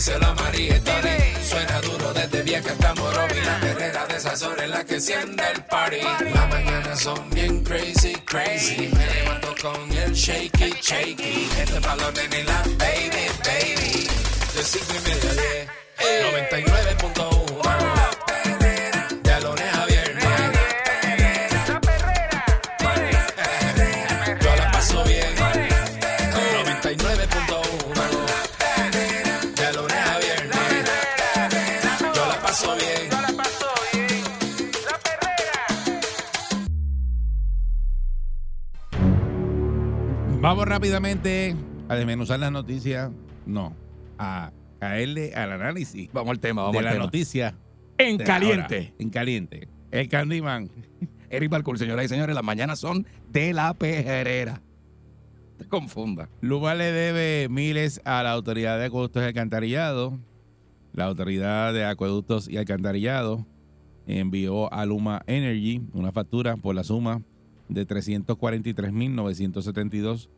[0.00, 1.18] díselo a María y Tony.
[1.46, 3.38] Suena duro desde vieja hasta Morovi.
[3.44, 6.00] La perrera de esas horas en la que enciende el party.
[6.32, 8.88] Las mañanas son bien crazy, crazy.
[8.96, 11.50] Me levanto con el shaky, shaky.
[11.60, 14.08] Este balón en la baby, baby.
[14.54, 15.68] De cinco y media diez.
[16.00, 18.19] 99.1
[40.50, 41.54] Vamos rápidamente
[41.88, 43.12] a desmenuzar las noticias.
[43.46, 43.72] No,
[44.18, 47.04] a caerle al análisis Vamos al tema, vamos de al la tema.
[47.04, 47.56] noticia.
[47.98, 48.74] En de caliente.
[48.74, 48.94] ahora.
[48.98, 49.68] En caliente.
[49.92, 50.68] El Candyman.
[51.30, 54.60] Eric Balcour, señoras y señores, las mañanas son de la pejerera.
[55.56, 56.28] Te confunda.
[56.40, 60.18] Luma le debe miles a la Autoridad de Acueductos y Alcantarillado.
[60.92, 63.46] La Autoridad de Acueductos y Alcantarillado
[64.08, 67.22] envió a Luma Energy una factura por la suma
[67.68, 70.28] de 343.972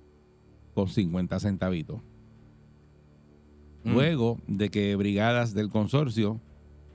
[0.75, 2.01] con 50 centavitos.
[3.85, 3.93] Mm.
[3.93, 6.41] Luego de que brigadas del consorcio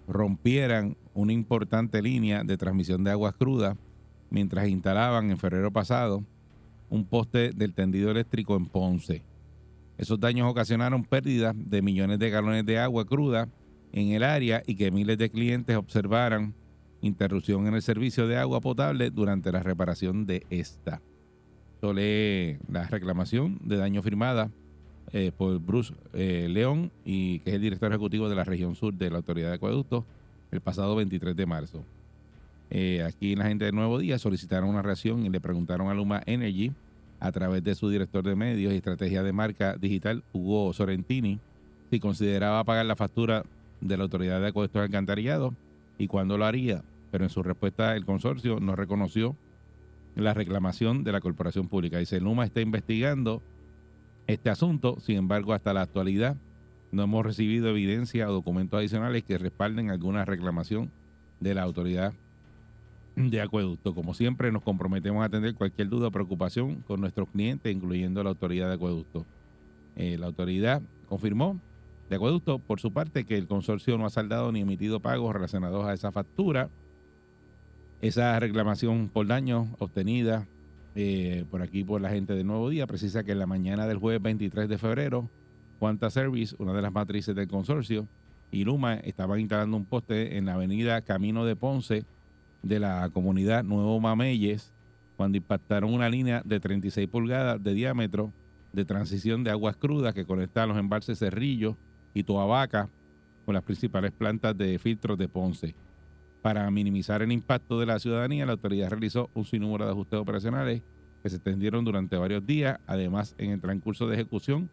[0.08, 3.78] rompieran una importante línea de transmisión de aguas crudas
[4.30, 6.23] mientras instalaban en febrero pasado
[6.89, 9.23] un poste del tendido eléctrico en Ponce.
[9.97, 13.50] Esos daños ocasionaron pérdidas de millones de galones de agua cruda
[13.91, 16.53] en el área y que miles de clientes observaran
[17.02, 21.02] interrupción en el servicio de agua potable durante la reparación de esta.
[21.78, 24.50] Esto la reclamación de daño firmada
[25.14, 28.96] eh, por Bruce eh, León, y, que es el director ejecutivo de la región sur
[28.96, 30.03] de la Autoridad de Acueductos,
[30.50, 31.84] el pasado 23 de marzo.
[32.72, 36.24] Eh, aquí la gente de Nuevo Día solicitaron una reacción y le preguntaron a Luma
[36.25, 36.72] Energy
[37.19, 41.40] a través de su director de medios y estrategia de marca digital, Hugo Sorrentini,
[41.91, 43.44] si consideraba pagar la factura
[43.81, 45.53] de la Autoridad de Acueductos y Alcantarillado
[46.00, 46.84] y cuándo lo haría.
[47.12, 49.35] Pero en su respuesta el consorcio no reconoció
[50.23, 52.00] la reclamación de la corporación pública.
[52.00, 53.41] Dice, Luma está investigando
[54.28, 56.38] este asunto, sin embargo, hasta la actualidad
[56.91, 60.91] no hemos recibido evidencia o documentos adicionales que respalden alguna reclamación
[61.39, 62.13] de la autoridad
[63.16, 63.94] de acueducto.
[63.94, 68.29] Como siempre, nos comprometemos a atender cualquier duda o preocupación con nuestros clientes, incluyendo la
[68.29, 69.25] autoridad de acueducto.
[69.95, 71.59] Eh, la autoridad confirmó
[72.09, 75.85] de acueducto, por su parte, que el consorcio no ha saldado ni emitido pagos relacionados
[75.85, 76.69] a esa factura.
[78.02, 80.47] Esa reclamación por daños obtenida
[80.94, 83.97] eh, por aquí por la gente de Nuevo Día precisa que en la mañana del
[83.97, 85.30] jueves 23 de febrero,
[85.80, 88.08] Quanta Service, una de las matrices del consorcio,
[88.52, 92.06] y Luma estaban instalando un poste en la avenida Camino de Ponce
[92.62, 94.72] de la comunidad Nuevo Mameyes
[95.16, 98.31] cuando impactaron una línea de 36 pulgadas de diámetro
[98.74, 101.75] de transición de aguas crudas que conecta los embalses Cerrillo
[102.14, 102.90] y Toabaca
[103.46, 105.75] con las principales plantas de filtros de Ponce.
[106.42, 110.81] Para minimizar el impacto de la ciudadanía, la autoridad realizó un sinnúmero de ajustes operacionales
[111.24, 112.80] que se extendieron durante varios días.
[112.88, 114.70] Además, en el transcurso de ejecución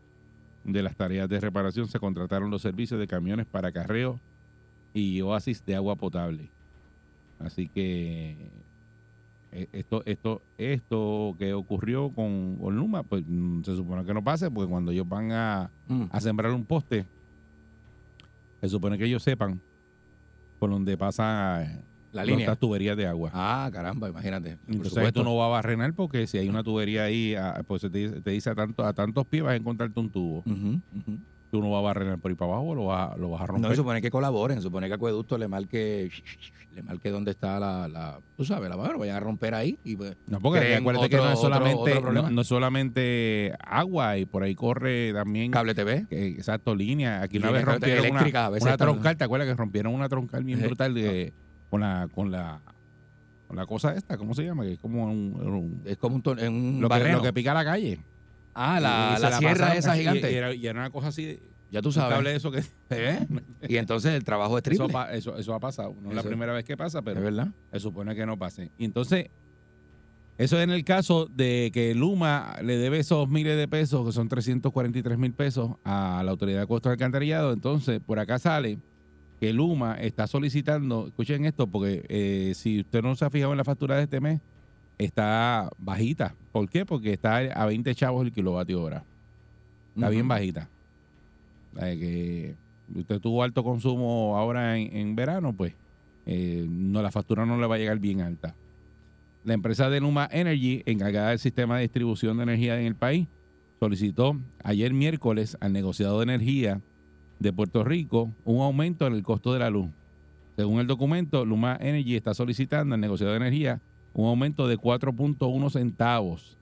[0.65, 4.21] de las tareas de reparación se contrataron los servicios de camiones para carreo
[4.93, 6.49] y oasis de agua potable.
[7.41, 8.37] Así que
[9.53, 14.23] eh, esto, esto, esto que ocurrió con, con Luma, pues mm, se supone que no
[14.23, 16.05] pase, porque cuando ellos van a, Mm.
[16.11, 17.05] a sembrar un poste,
[18.61, 19.61] se supone que ellos sepan
[20.65, 21.59] por donde pasa
[22.13, 22.57] La las línea.
[22.57, 23.31] tuberías de agua.
[23.35, 24.57] Ah, caramba, imagínate.
[24.57, 25.21] Por Entonces supuesto.
[25.21, 28.23] tú no vas a barrenar porque si hay una tubería ahí, ah, pues te, dice-
[28.23, 30.39] te dice a, tanto, a tantos pies vas a encontrarte un tubo.
[30.47, 30.81] Ujú.
[31.55, 33.53] Tú no vas a barrenar por ahí para abajo, lo vas, lo vas a No,
[33.53, 33.71] romper.
[33.71, 36.11] se supone que colaboren, se supone que Acueducto le marque,
[36.71, 39.95] le marque dónde está la, la tú sabes, la mano, vayan a romper ahí y
[39.95, 44.27] pues, No, porque acuérdate que no es solamente, otro no, no es solamente agua y
[44.27, 46.07] por ahí corre también cable TV.
[46.11, 47.23] eh, exacto línea.
[47.23, 50.67] Aquí una vez rompieron una, troncal, ¿te acuerdas que rompieron una troncal bien Sí.
[50.67, 51.35] brutal de,
[51.71, 52.63] con la con la
[53.47, 54.65] con la cosa esta, ¿cómo se llama?
[54.65, 57.65] Que es como un, un- Es como un, un lo, que, lo que pica la
[57.65, 58.01] calle.
[58.55, 60.33] Ah, la, la sierra pasaron esa gigante.
[60.33, 62.25] Y, era, y era una cosa así, de- ya tú cable sabes.
[62.25, 63.27] de eso que ¿Eh?
[63.69, 65.17] Y entonces el trabajo es eso, triple.
[65.17, 65.95] eso, eso ha pasado.
[66.03, 67.49] No es la primera vez que pasa, pero ¿Es verdad?
[67.73, 68.71] se supone que no pase.
[68.79, 69.27] Y entonces,
[70.37, 74.13] eso es en el caso de que Luma le debe esos miles de pesos, que
[74.13, 77.53] son 343 mil pesos, a la Autoridad de Costos Alcantarillado.
[77.53, 78.79] Entonces, por acá sale
[79.41, 83.59] que Luma está solicitando, escuchen esto, porque eh, si usted no se ha fijado en
[83.59, 84.41] la factura de este mes,
[84.99, 86.35] está bajita.
[86.53, 86.85] ¿Por qué?
[86.87, 89.05] Porque está a 20 chavos el kilovatio hora.
[89.95, 90.69] Está bien bajita.
[91.75, 92.55] Sea, que
[92.95, 95.75] usted tuvo alto consumo ahora en, en verano, pues
[96.27, 98.55] eh, no la factura no le va a llegar bien alta.
[99.45, 103.29] La empresa de Luma Energy, encargada del sistema de distribución de energía en el país,
[103.79, 106.81] solicitó ayer miércoles al negociado de energía
[107.39, 109.91] de Puerto Rico un aumento en el costo de la luz.
[110.57, 113.81] Según el documento, Luma Energy está solicitando al negociado de energía
[114.15, 116.57] un aumento de 4.1 centavos,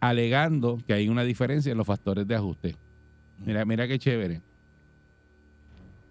[0.00, 2.76] alegando que hay una diferencia en los factores de ajuste.
[3.44, 4.42] Mira, mira qué chévere.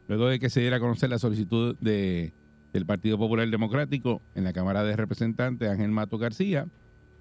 [0.08, 2.34] Luego de que se diera a conocer la solicitud de,
[2.74, 6.66] del Partido Popular Democrático en la Cámara de Representantes, Ángel Mato García,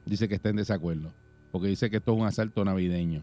[0.06, 1.12] dice que está en desacuerdo,
[1.52, 3.22] porque dice que esto es un asalto navideño.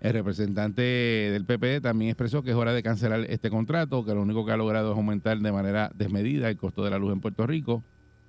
[0.00, 4.22] El representante del PP también expresó que es hora de cancelar este contrato, que lo
[4.22, 7.20] único que ha logrado es aumentar de manera desmedida el costo de la luz en
[7.20, 7.82] Puerto Rico.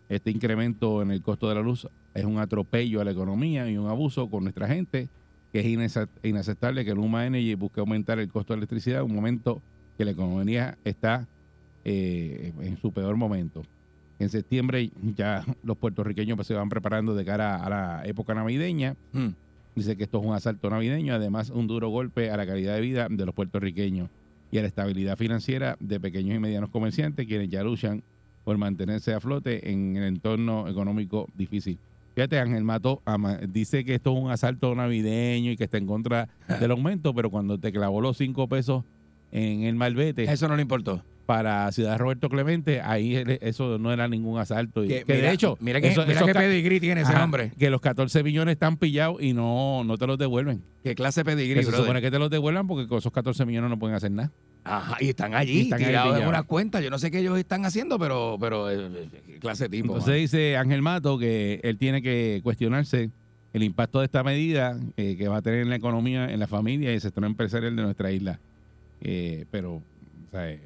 [0.10, 3.78] Este incremento en el costo de la luz es un atropello a la economía y
[3.78, 5.08] un abuso con nuestra gente,
[5.54, 9.62] que es inaceptable que Luma Energy busque aumentar el costo de electricidad en un momento
[9.98, 11.28] que la economía está
[11.86, 13.62] eh, en su peor momento.
[14.18, 18.96] En septiembre ya los puertorriqueños pues, se van preparando de cara a la época navideña.
[19.14, 19.30] Mm.
[19.76, 22.82] Dice que esto es un asalto navideño, además un duro golpe a la calidad de
[22.82, 24.10] vida de los puertorriqueños
[24.52, 28.04] y a la estabilidad financiera de pequeños y medianos comerciantes, quienes ya luchan
[28.50, 31.78] por mantenerse a flote en el entorno económico difícil.
[32.16, 35.86] Fíjate, Ángel Mato ama- dice que esto es un asalto navideño y que está en
[35.86, 36.28] contra
[36.60, 38.84] del aumento, pero cuando te clavó los cinco pesos
[39.32, 41.04] en el malvete Eso no le importó.
[41.28, 44.84] para Ciudad Roberto Clemente, ahí eso no era ningún asalto.
[44.84, 47.24] Y- Que, que, mira, de hecho, mira que, eso- mira qué pedigrí tiene ese Ajá,
[47.26, 47.52] hombre.
[47.60, 50.64] Que los 14 millones están pillados y no, no te los devuelven.
[50.84, 53.46] Qué clase de pedigrí, Que se supone que te los devuelvan porque con esos 14
[53.46, 54.32] millones no pueden hacer nada.
[54.64, 56.34] Ajá, y están allí, Y están tirados en pillados.
[56.34, 56.82] una cuenta.
[56.82, 59.94] Yo no sé qué ellos están haciendo, pero, pero eh, eh, qué clase de tipo.
[59.94, 63.10] Entonces dice Ángel Mato que él tiene que cuestionarse
[63.54, 66.48] el impacto de esta medida eh, que va a tener en la economía, en la
[66.48, 68.40] familia y el sector empresarial de nuestra isla.
[69.02, 69.84] Eh, pero, o
[70.32, 70.62] sea, eh,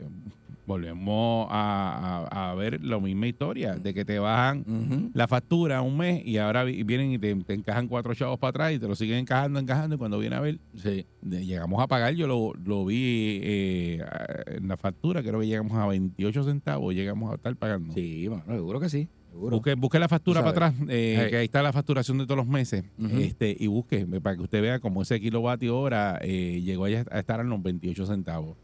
[0.66, 5.98] volvemos a, a- a ver la misma historia de que te bajan la factura un
[5.98, 8.88] mes y ahora vi- vienen y te, te encajan cuatro chavos para atrás y te
[8.88, 11.06] lo siguen encajando, encajando y cuando viene a ver, Sí.
[11.22, 14.02] llegamos a pagar, yo lo, lo vi eh,
[14.48, 17.94] en la factura, creo que llegamos a 28 centavos, llegamos a estar pagando.
[17.94, 19.10] Sí, bueno, seguro que sí.
[19.36, 21.28] Busque, busque la factura para atrás, eh, Hey.
[21.32, 22.84] que ahí está la facturación de todos los meses,
[23.18, 26.90] este y busque eh, para que usted vea cómo ese kilovatio hora eh, llegó a
[26.92, 28.58] estar en los 28 centavos.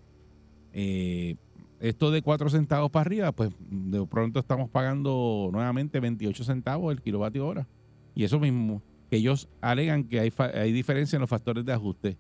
[0.72, 1.36] Eh,
[1.80, 7.02] esto de 4 centavos para arriba, pues de pronto estamos pagando nuevamente 28 centavos el
[7.02, 7.68] kilovatio hora.
[8.16, 12.18] Y eso mismo, que ellos alegan que hay, hay diferencia en los factores de ajuste.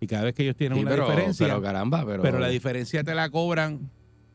[0.00, 2.38] Y cada vez que ellos tienen Sí, una pero, diferencia, pero pero, caramba, pero.
[2.38, 3.90] la diferencia te la cobran,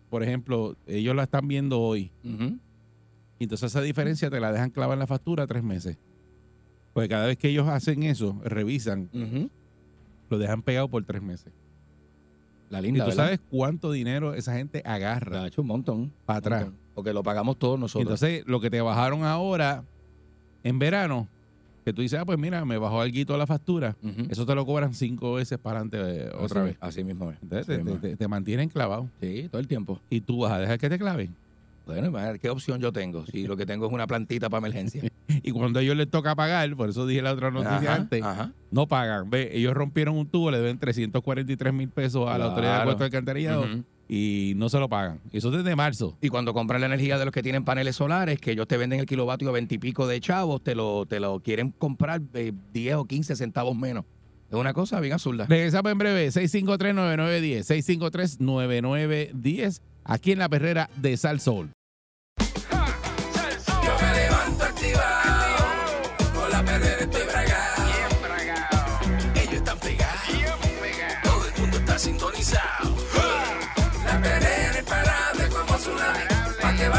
[0.09, 2.11] por ejemplo, ellos la están viendo hoy.
[3.39, 5.97] Y entonces esa diferencia te la dejan clavar en la factura tres meses.
[6.93, 9.09] Porque cada vez que ellos hacen eso, revisan,
[10.29, 11.51] lo dejan pegado por tres meses.
[12.69, 13.25] La Y linda, tú ¿verdad?
[13.25, 15.43] sabes cuánto dinero esa gente agarra.
[15.43, 16.11] Ha hecho un montón.
[16.25, 16.63] Pa' atrás.
[16.63, 16.79] Montón.
[16.95, 18.21] Porque lo pagamos todos Y nosotros.
[18.21, 19.83] entonces, lo que te bajaron ahora
[20.63, 21.27] en verano,
[21.83, 23.95] que tú dices, ah, pues mira, me bajó algo la factura,
[24.29, 26.77] eso te lo cobran cinco veces para adelante eh, otra Así- vez.
[26.79, 27.37] Así mismo es.
[27.43, 28.13] Entonces, Así te, mismo te- es.
[28.13, 29.07] te- te mantienen clavado.
[29.21, 29.99] Sí, todo el tiempo.
[30.09, 31.35] Y tú vas a dejar que te claven.
[31.85, 32.11] Bueno,
[32.41, 33.25] ¿qué opción yo tengo?
[33.27, 35.03] Si lo que tengo es una plantita para emergencia.
[35.27, 38.23] Y cuando a ellos les toca pagar, por eso dije la otra noticia Ajá, antes,
[38.23, 38.51] ajá.
[38.71, 39.29] no pagan.
[39.29, 42.99] Ve, ellos rompieron un tubo, le deben 343 mil pesos a la autoridad de puesto
[42.99, 43.65] de alcantarillado
[44.07, 45.19] y no se lo pagan.
[45.31, 46.17] Eso desde marzo.
[46.21, 48.99] Y cuando compran la energía de los que tienen paneles solares, que ellos te venden
[48.99, 52.53] el kilovatio a 20 y pico de chavos, te lo, te lo quieren comprar eh,
[52.73, 54.05] 10 o 15 centavos menos.
[54.49, 55.47] Es una cosa bien absurda.
[55.47, 57.65] Regresamos en breve, 653-9910,
[58.39, 61.69] 653-9910, aquí en la perrera de Sal Sol.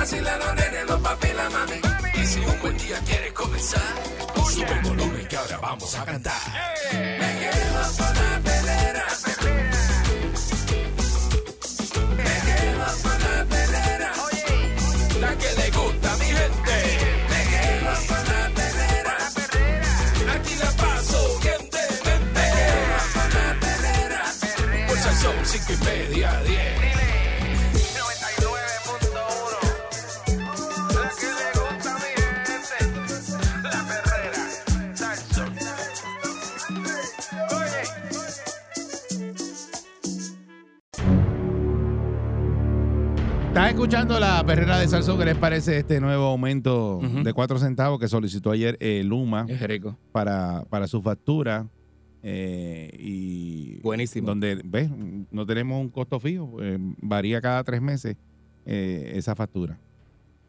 [0.06, 1.80] Vacilan los nenes, los papi la mami.
[2.14, 3.82] Y si un buen día quieres comenzar,
[4.52, 6.32] sube el volumen que ahora vamos a cantar.
[6.92, 9.34] Me quedo con la perrera, me
[12.46, 14.12] quedo con la perrera.
[15.20, 16.76] La que le gusta a mi gente.
[17.32, 19.16] Me quedo con la perrera.
[20.34, 22.22] Aquí la paso bien de mente.
[22.36, 24.22] Me quedo con la perrera.
[24.86, 26.75] Por son cinco y media, diez.
[43.56, 45.18] Estás escuchando la perrera de Salsón.
[45.18, 49.62] ¿Qué les parece este nuevo aumento de 4 centavos que solicitó ayer eh, Luma Es
[49.62, 49.96] rico.
[50.12, 51.66] para, para su factura?
[52.22, 54.26] Eh, y Buenísimo.
[54.26, 54.90] Donde, ¿ves?
[55.30, 56.58] No tenemos un costo fijo.
[56.60, 58.18] eh, varía cada tres meses
[58.66, 59.78] eh, esa factura.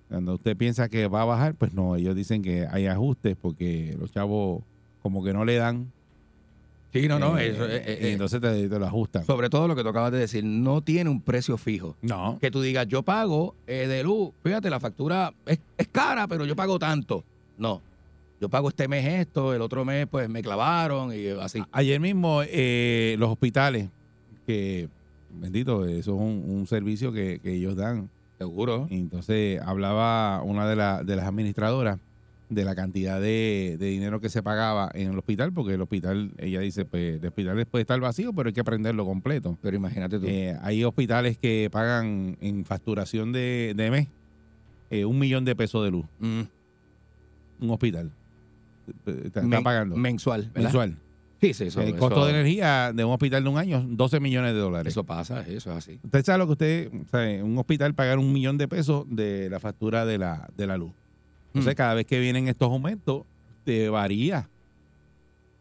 [0.10, 1.96] Cuando usted piensa que va a bajar, pues no.
[1.96, 4.64] Ellos dicen que hay ajustes porque los chavos
[5.02, 5.94] como que no le dan.
[7.02, 7.38] Sí, no, no.
[7.38, 9.26] eh, eso, eh, eh, y entonces te, te lo ajustan.
[9.26, 11.96] sobre todo lo que tú acabas de decir, no tiene un precio fijo.
[12.02, 12.38] No.
[12.40, 16.56] Que tú digas, yo pago de luz, fíjate, la factura es, es cara, pero yo
[16.56, 17.24] pago tanto.
[17.58, 17.82] No.
[18.40, 21.64] Yo pago este mes esto, el otro mes pues me clavaron y así.
[21.72, 23.90] Ayer mismo eh, los hospitales,
[24.46, 24.90] que
[25.32, 28.10] bendito, eso es un, un servicio que, que ellos dan.
[28.38, 28.86] Seguro.
[28.92, 31.98] Y entonces hablaba una de, la- de las administradoras
[32.50, 36.32] de la cantidad de, de dinero que se pagaba en el hospital, porque el hospital,
[36.38, 39.58] ella dice, pues el hospital puede estar vacío, pero hay que prenderlo completo.
[39.62, 40.26] Pero imagínate tú.
[40.28, 44.08] Eh, hay hospitales que pagan en facturación de, de mes
[44.90, 46.06] eh, un millón de pesos de luz.
[46.20, 46.42] Mm,
[47.60, 48.12] Un hospital.
[49.06, 49.98] Eh, Está, men- pagando.
[49.98, 50.44] Mensual.
[50.44, 50.62] ¿verdad?
[50.64, 50.98] mensual.
[51.42, 51.82] Sí, sí, eso.
[51.82, 54.92] el eso- costo de energía de un hospital de un año, 12 millones de dólares.
[54.94, 56.00] Eso pasa, eso es así.
[56.04, 59.60] Usted sabe lo que usted, sabe, un hospital pagar un millón de pesos de la
[59.60, 60.94] factura de la, de la luz.
[61.48, 61.78] Entonces, Mm.
[61.78, 63.24] cada vez que vienen estos aumentos,
[63.64, 64.50] te varía.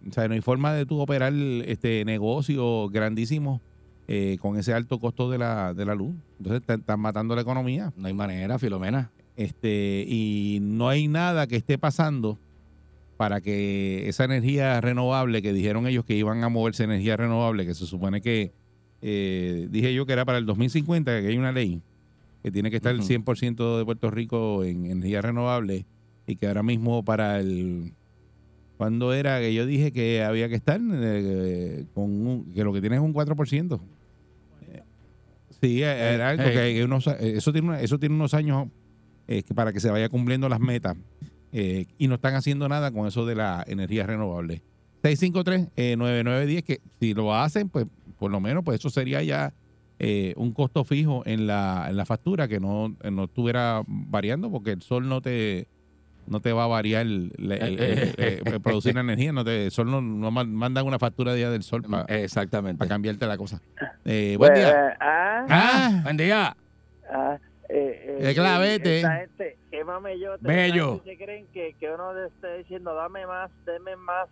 [0.09, 1.33] O sea, no hay forma de tú operar
[1.67, 3.61] este negocio grandísimo
[4.09, 6.15] eh, con ese alto costo de la, de la luz.
[6.39, 7.93] Entonces, te- están matando la economía.
[7.97, 9.11] No hay manera, Filomena.
[9.37, 12.39] Este, y no hay nada que esté pasando
[13.17, 17.75] para que esa energía renovable que dijeron ellos que iban a moverse energía renovable, que
[17.75, 18.53] se supone que
[19.03, 21.81] eh, dije yo que era para el 2050, que hay una ley
[22.47, 23.09] que tiene que estar el Ujú.
[23.09, 25.85] 100% de Puerto Rico en energía renovable
[26.29, 27.93] y que ahora mismo para el
[28.77, 32.81] cuando era que yo dije que había que estar eh, con un- que lo que
[32.81, 33.81] tiene es un 4%.
[34.71, 34.83] Eh,
[35.61, 36.75] Sí, era algo Eh.
[36.75, 38.69] que unos- eh, eso tiene una- eso tiene unos años
[39.27, 40.97] eh, que para que se vaya cumpliendo las metas
[41.53, 44.63] eh, y no están haciendo nada con eso de la energía renovable.
[45.03, 47.87] 653-9910, que si lo hacen, pues
[48.21, 49.53] por lo menos pues eso sería ya
[49.99, 54.73] eh, un costo fijo en la, en la factura que no, no estuviera variando porque
[54.73, 55.69] el sol no te
[56.29, 57.81] no te va a variar el, el- el-
[58.19, 61.51] el- el producir energía, no te, el sol no, no man- mandan una factura día
[61.51, 62.87] del sol para Exactamente.
[62.89, 63.61] cambiarte la cosa.
[64.05, 64.89] Eh, buen Pues, día.
[64.91, 66.57] eh, ah, Ah, buen día.
[67.13, 67.39] ah,
[67.69, 68.97] eh, eh, clavete.
[68.97, 69.85] Esta gente, qué.
[70.41, 71.01] Bello.
[71.17, 74.29] creen que, que uno le esté diciendo, dame más, deme más.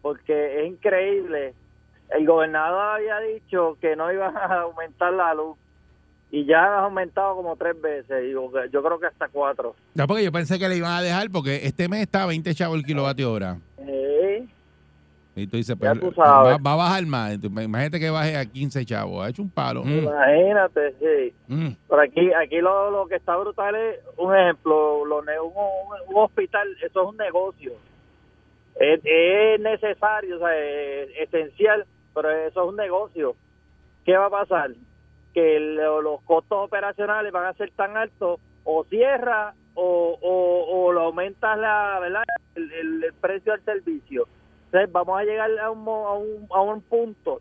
[0.00, 1.54] Porque es increíble.
[2.10, 5.56] El gobernador había dicho que no iban a aumentar la luz.
[6.30, 8.24] Y ya han aumentado como tres veces.
[8.24, 9.76] Y yo, yo creo que hasta cuatro.
[9.94, 12.52] No, porque yo pensé que le iban a dejar porque este mes está a 20
[12.54, 13.56] chavos el kilovatio hora.
[15.36, 17.34] Y tú dices, pues, va, va a bajar más.
[17.42, 19.24] Imagínate que baje a 15 chavos.
[19.26, 19.82] Ha hecho un palo.
[19.84, 19.98] Mm.
[19.98, 21.34] Imagínate, sí.
[21.48, 26.22] Mm, Pero aquí, aquí lo, lo que está brutal es, un ejemplo, lo un- un
[26.22, 27.72] hospital, eso es un negocio.
[28.80, 33.36] Es, es necesario, o sea, es esencial, pero eso es un negocio.
[34.04, 34.70] ¿Qué va a pasar?
[35.32, 40.92] Que lo- los costos operacionales van a ser tan altos, o cierra o, o, o
[40.92, 42.22] lo aumentas la, ¿verdad?
[42.54, 44.26] El, el- el precio del servicio.
[44.66, 47.40] Entonces vamos a llegar a un, a un, a un punto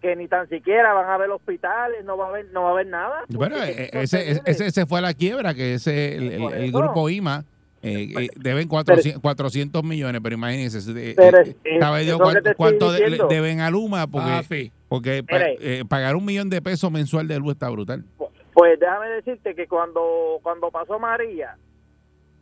[0.00, 2.72] que ni tan siquiera van a haber hospitales, no va a haber, no va a
[2.72, 3.24] haber nada.
[3.28, 7.08] Bueno, eh, es ese, ese, ese fue la quiebra, que ese el, el- el grupo
[7.10, 7.44] IMA
[7.82, 12.16] eh, eh, deben 400, 400 millones, pero imagínense, eh, Pero eh, es- es- ¿sabe Dios
[12.16, 14.06] eso que cuán- te estoy cuánto de- deben a Luma?
[14.06, 14.72] Porque, Papi.
[14.88, 18.04] porque pa- eh, pagar un millón de pesos mensual de luz está brutal.
[18.52, 21.56] Pues déjame decirte que cuando, cuando pasó María,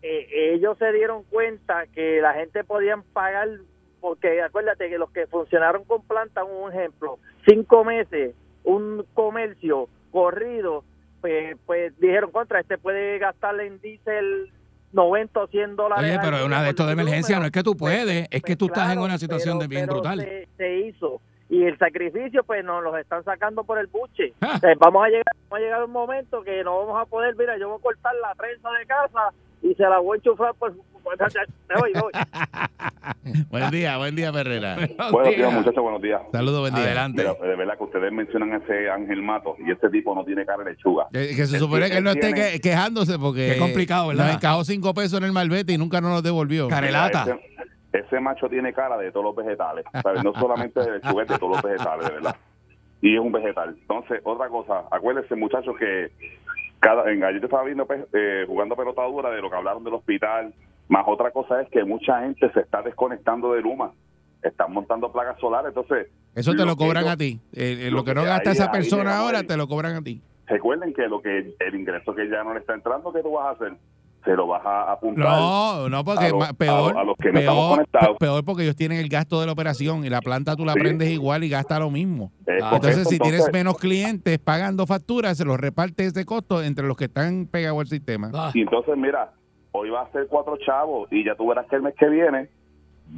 [0.02, 3.48] ellos se dieron cuenta que la gente podían pagar,
[4.00, 10.84] porque acuérdate que los que funcionaron con planta, un ejemplo, cinco meses, un comercio corrido,
[11.20, 14.50] pues, pues dijeron contra, este puede gastarle en diésel
[14.92, 16.04] 90 o 100 dólares.
[16.04, 18.42] Oye, pero es una de por estas de emergencia, no es que tú puedes, es
[18.42, 20.26] que Pues tú estás en una situación de bien brutal.
[20.56, 21.20] Se hizo.
[21.50, 24.34] Y el sacrificio, pues nos los están sacando por el buche.
[24.40, 24.52] Ah.
[24.56, 27.34] O sea, vamos a llegar vamos a llegar un momento que no vamos a poder,
[27.38, 30.54] mira, yo voy a cortar la trenza de casa y se la voy a enchufar
[30.54, 30.74] por...
[30.74, 30.82] por-
[31.18, 32.12] me voy, me voy.
[33.50, 34.76] buen día, buen día, Ferrera.
[35.10, 36.20] Buenos días, muchachos, buenos días.
[36.32, 36.84] Saludos, buen día.
[36.84, 37.22] Adelante.
[37.22, 40.44] Mira, de verdad que ustedes mencionan a ese Ángel Mato y ese tipo no tiene
[40.44, 41.06] cara de lechuga.
[41.12, 44.26] Que, que se supone que él no esté tiene- quejándose porque Qué complicado, ¿verdad?
[44.26, 46.68] nos encajó cinco pesos en el malvete y nunca nos los devolvió.
[46.68, 47.22] Care- Relata.
[47.22, 47.57] Ese,
[47.92, 50.22] ese macho tiene cara de todos los vegetales, ¿sabes?
[50.24, 52.36] no solamente de es de todos los vegetales, de verdad.
[53.00, 53.76] Y es un vegetal.
[53.80, 56.10] Entonces, otra cosa, acuérdense, muchachos, que
[56.80, 59.94] cada en yo estaba viendo pues, eh, jugando pelota dura de lo que hablaron del
[59.94, 60.52] hospital,
[60.88, 63.92] más otra cosa es que mucha gente se está desconectando de Luma,
[64.42, 67.40] están montando placas solares, entonas Eso te lo cobran ellos- a ti.
[67.52, 69.46] Eh, eh, lo, lo que no gasta es esa persona ahora ahí.
[69.46, 70.20] te lo cobran a ti.
[70.46, 73.46] recuerden que lo que el ingreso que ya no le está entrando, ¿qué tú vas
[73.46, 73.76] a hacer?
[74.28, 75.24] Se lo vas a apuntar.
[75.26, 78.16] No, no, porque a los- peor, a- a los que no estamos peor, conectados.
[78.18, 80.74] pe- peor porque ellos tienen el gasto de la operación y la planta tú la
[80.74, 80.80] Sí.
[80.80, 82.30] prendes igual y gasta lo mismo.
[82.62, 86.86] Ah, Entonces, si tienes entonces, menos clientes pagando facturas, se los reparte ese costo entre
[86.86, 88.30] los que están pegados al sistema.
[88.34, 89.32] Ah, Y entonces, mira,
[89.72, 92.50] hoy va a ser cuatro chavos y ya tú verás que el mes que viene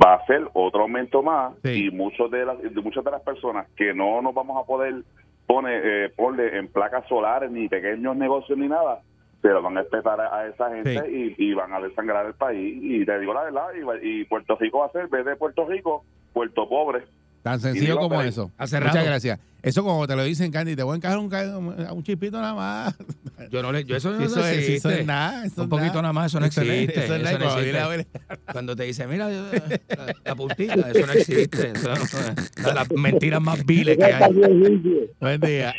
[0.00, 1.86] va a ser otro aumento más Sí.
[1.86, 5.02] y muchos de las de muchas de las personas que no nos vamos a poder
[5.48, 9.00] poner eh, ponle en placas solares ni pequeños negocios ni nada
[9.42, 12.78] se lo van a espetar a, esa gente y, y van a desangrar el país.
[12.80, 13.68] Y te digo la verdad
[14.02, 17.04] y, y Puerto Rico va a ser en vez de Puerto Rico Puerto Pobre
[17.42, 18.50] Tan sencillo como eso.
[18.58, 19.38] Hace Muchas gracias.
[19.62, 21.30] Eso como te lo dicen, Candy, te voy a encajar un,
[21.92, 22.96] un chispito nada más.
[23.50, 24.74] yo no le, yo eso no eso, es, existe.
[24.76, 25.44] eso es nada.
[25.44, 27.04] eso Un es poquito nada más, eso no Eso es- existe.
[27.04, 28.06] eso eso no existe.
[28.52, 29.50] Cuando te dice, mira, la,
[30.24, 31.72] la puntita, eso no existe.
[31.72, 31.90] Eso
[32.62, 34.32] no- las mentiras más viles que hay.
[34.32, 35.74] Buen día.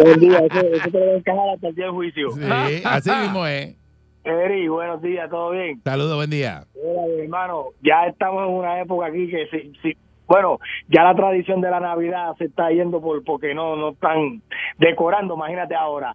[0.00, 2.30] Buen día, eso, te lo voy a encajar hasta el día del juicio.
[2.32, 3.74] Sí, así mismo es.
[4.22, 5.80] Eri, buenos días, ¿todo bien?
[5.82, 6.64] Saludos, buen día.
[6.74, 9.96] Mi hermano, ya estamos en una época aquí que si, si-
[10.30, 10.58] bueno,
[10.88, 14.40] ya la tradición de la Navidad se está yendo por porque no no están
[14.78, 16.14] decorando, imagínate ahora.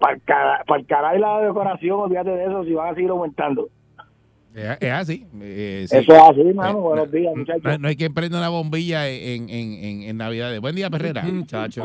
[0.00, 3.10] Para el, cara, para el caray la decoración, olvídate de eso, si van a seguir
[3.10, 3.68] aumentando.
[4.54, 5.26] Es, así.
[5.40, 5.96] eh, sí.
[5.98, 6.78] Eso es así, hermano.
[6.78, 7.78] Eh, buenos días, muchachos.
[7.78, 10.60] no hay quien prenda una bombilla en, en, en, en Navidades.
[10.60, 11.22] Buen día, Perrera.
[11.32, 11.84] Muchacho.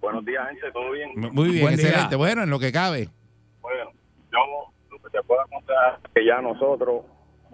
[0.00, 1.86] buenos días gente todo bien Muy bien, Buen día.
[1.88, 2.16] excelente.
[2.16, 3.08] Bueno, en lo que cabe.
[3.62, 3.90] Bueno,
[4.32, 4.38] yo
[4.90, 7.04] lo que te puedo contar es que ya nosotros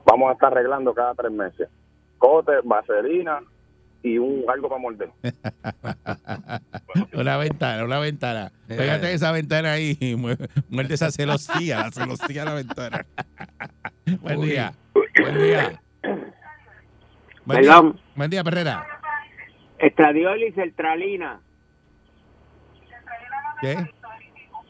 [0.06, 1.68] vamos a estar arreglando cada tres meses.
[2.64, 3.40] Vaselina
[4.02, 5.10] y un algo para morder.
[7.14, 8.52] Una ventana, una ventana.
[8.68, 8.76] Eh.
[8.76, 10.36] Pégate esa ventana ahí y mu-
[10.68, 13.06] muerde esa celosía, la celosía de la ventana.
[14.20, 14.72] Buen día.
[15.20, 15.80] Buen día.
[17.46, 18.00] Buen día, Perdón.
[18.16, 18.86] buen día, Perrera.
[19.78, 21.40] Estradiol y Sertralina.
[23.60, 23.76] ¿Qué?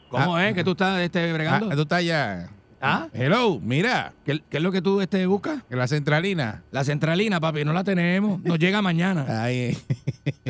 [0.09, 1.69] ¿Cómo es que tú estás este, Ah, bregando?
[1.75, 2.49] tú estás allá.
[2.81, 3.07] ¿Ah?
[3.13, 5.63] Hello, mira, ¿Qué, qué es lo que tú este, buscas?
[5.69, 6.61] la centralina.
[6.71, 8.43] La centralina, papi, no la tenemos.
[8.43, 9.25] Nos llega mañana.
[9.43, 9.75] Ahí.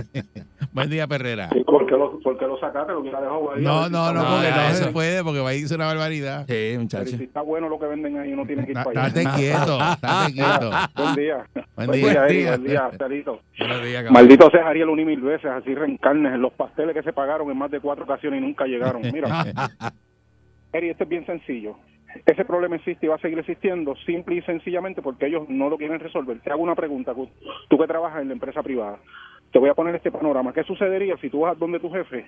[0.73, 1.49] buen día, Perrera.
[1.65, 2.91] ¿Por qué lo, por qué lo sacaste?
[2.91, 3.61] Lo hubiera dejado ahí.
[3.63, 6.41] No, no, no, No, porque no se puede, porque va a irse una barbaridad.
[6.41, 7.17] Sí, Pero muchacho.
[7.17, 9.07] si está bueno lo que venden ahí, uno tiene que ir para allá.
[9.07, 10.71] Estate quieto, estate quieto.
[10.95, 11.45] Buen día.
[11.75, 12.25] Buen Buen día.
[12.25, 12.57] día.
[12.57, 12.89] Buen día,
[13.97, 14.13] cabrón.
[14.13, 17.49] Maldito sea Ariel un y mil veces, así reencarnes en los pasteles que se pagaron
[17.49, 19.01] en más de cuatro ocasiones y nunca llegaron.
[19.13, 19.45] Mira,
[20.73, 21.77] Eri, esto es bien sencillo.
[22.25, 25.77] Ese problema existe y va a seguir existiendo simple y sencillamente porque ellos no lo
[25.77, 26.39] quieren resolver.
[26.39, 27.13] Te hago una pregunta,
[27.67, 28.99] tú que trabajas en la empresa privada.
[29.51, 30.53] Te voy a poner este panorama.
[30.53, 32.25] ¿Qué sucedería si tú vas donde tu jefe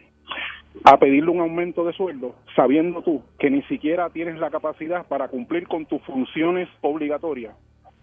[0.83, 5.27] a pedirle un aumento de sueldo, sabiendo tú que ni siquiera tienes la capacidad para
[5.27, 7.55] cumplir con tus funciones obligatorias?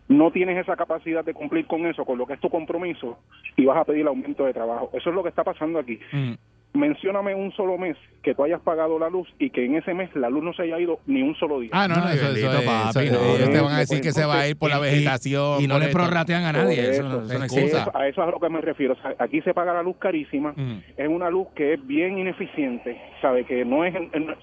[0.08, 3.18] No tienes esa capacidad de cumplir con eso, con lo que es tu compromiso,
[3.56, 4.90] y vas a pedir aumento de trabajo.
[4.92, 5.98] Eso es lo que está pasando aquí.
[6.12, 6.34] Mm.
[6.74, 10.10] Mencióname un solo mes que tú hayas pagado la luz y que en ese mes
[10.16, 11.70] la luz no se haya ido ni un solo día.
[11.72, 13.52] Ah, no, no, eso, es- papi, eso- no, ellos no.
[13.54, 15.62] te van a decir que se va a ir por la y- vegetación.
[15.62, 16.90] Y no le prorratean a nadie.
[16.90, 17.60] Eso, no- eso, no es existe.
[17.60, 17.82] excusa.
[17.82, 18.94] Eso- a eso es a lo que me refiero.
[18.94, 20.52] O sea, aquí se paga la luz carísima.
[20.56, 20.82] Mm.
[20.96, 23.00] Es una luz que es bien ineficiente.
[23.22, 23.44] ¿Sabe?
[23.44, 23.94] Que no es.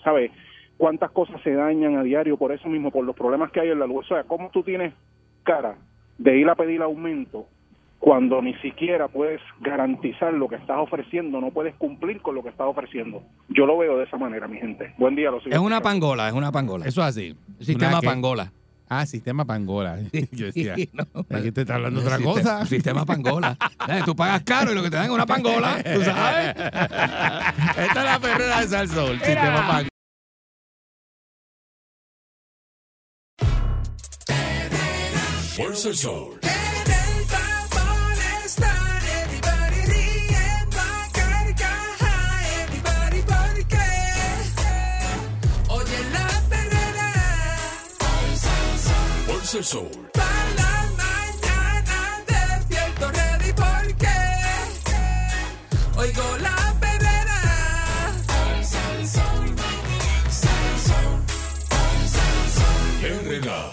[0.03, 0.31] ¿Sabe?
[0.77, 3.79] Cuántas cosas se dañan a diario por eso mismo, por los problemas que hay en
[3.79, 4.05] la luz.
[4.05, 4.93] O sea, ¿cómo tú tienes
[5.43, 5.75] cara
[6.17, 7.45] de ir a pedir aumento
[8.01, 11.39] cuando ni siquiera puedes garantizar lo que estás ofreciendo?
[11.39, 13.21] No puedes cumplir con lo que estás ofreciendo.
[13.47, 14.93] Yo lo veo de esa manera, mi gente.
[14.97, 16.85] Buen día, lo sigo Es una pangola, es una pangola.
[16.87, 17.35] Eso es así.
[17.59, 18.51] Sistema Una que- pangola.
[18.89, 19.99] Ah, sistema pangola.
[20.31, 21.05] Yo decía, No.
[21.29, 22.65] aquí te está hablando Un otra sistema- cosa.
[22.65, 23.57] Sistema pangola.
[24.05, 26.49] Tú pagas caro y lo que te dan es una pangola, tú sabes.
[26.49, 29.87] Esta es la perrera de Salsol, sistema pangola.
[49.53, 49.89] El Sol.
[50.13, 50.31] Fuerza
[52.85, 53.51] el Sol.
[55.97, 57.41] Oigo la perrera.
[63.03, 63.71] Herrera.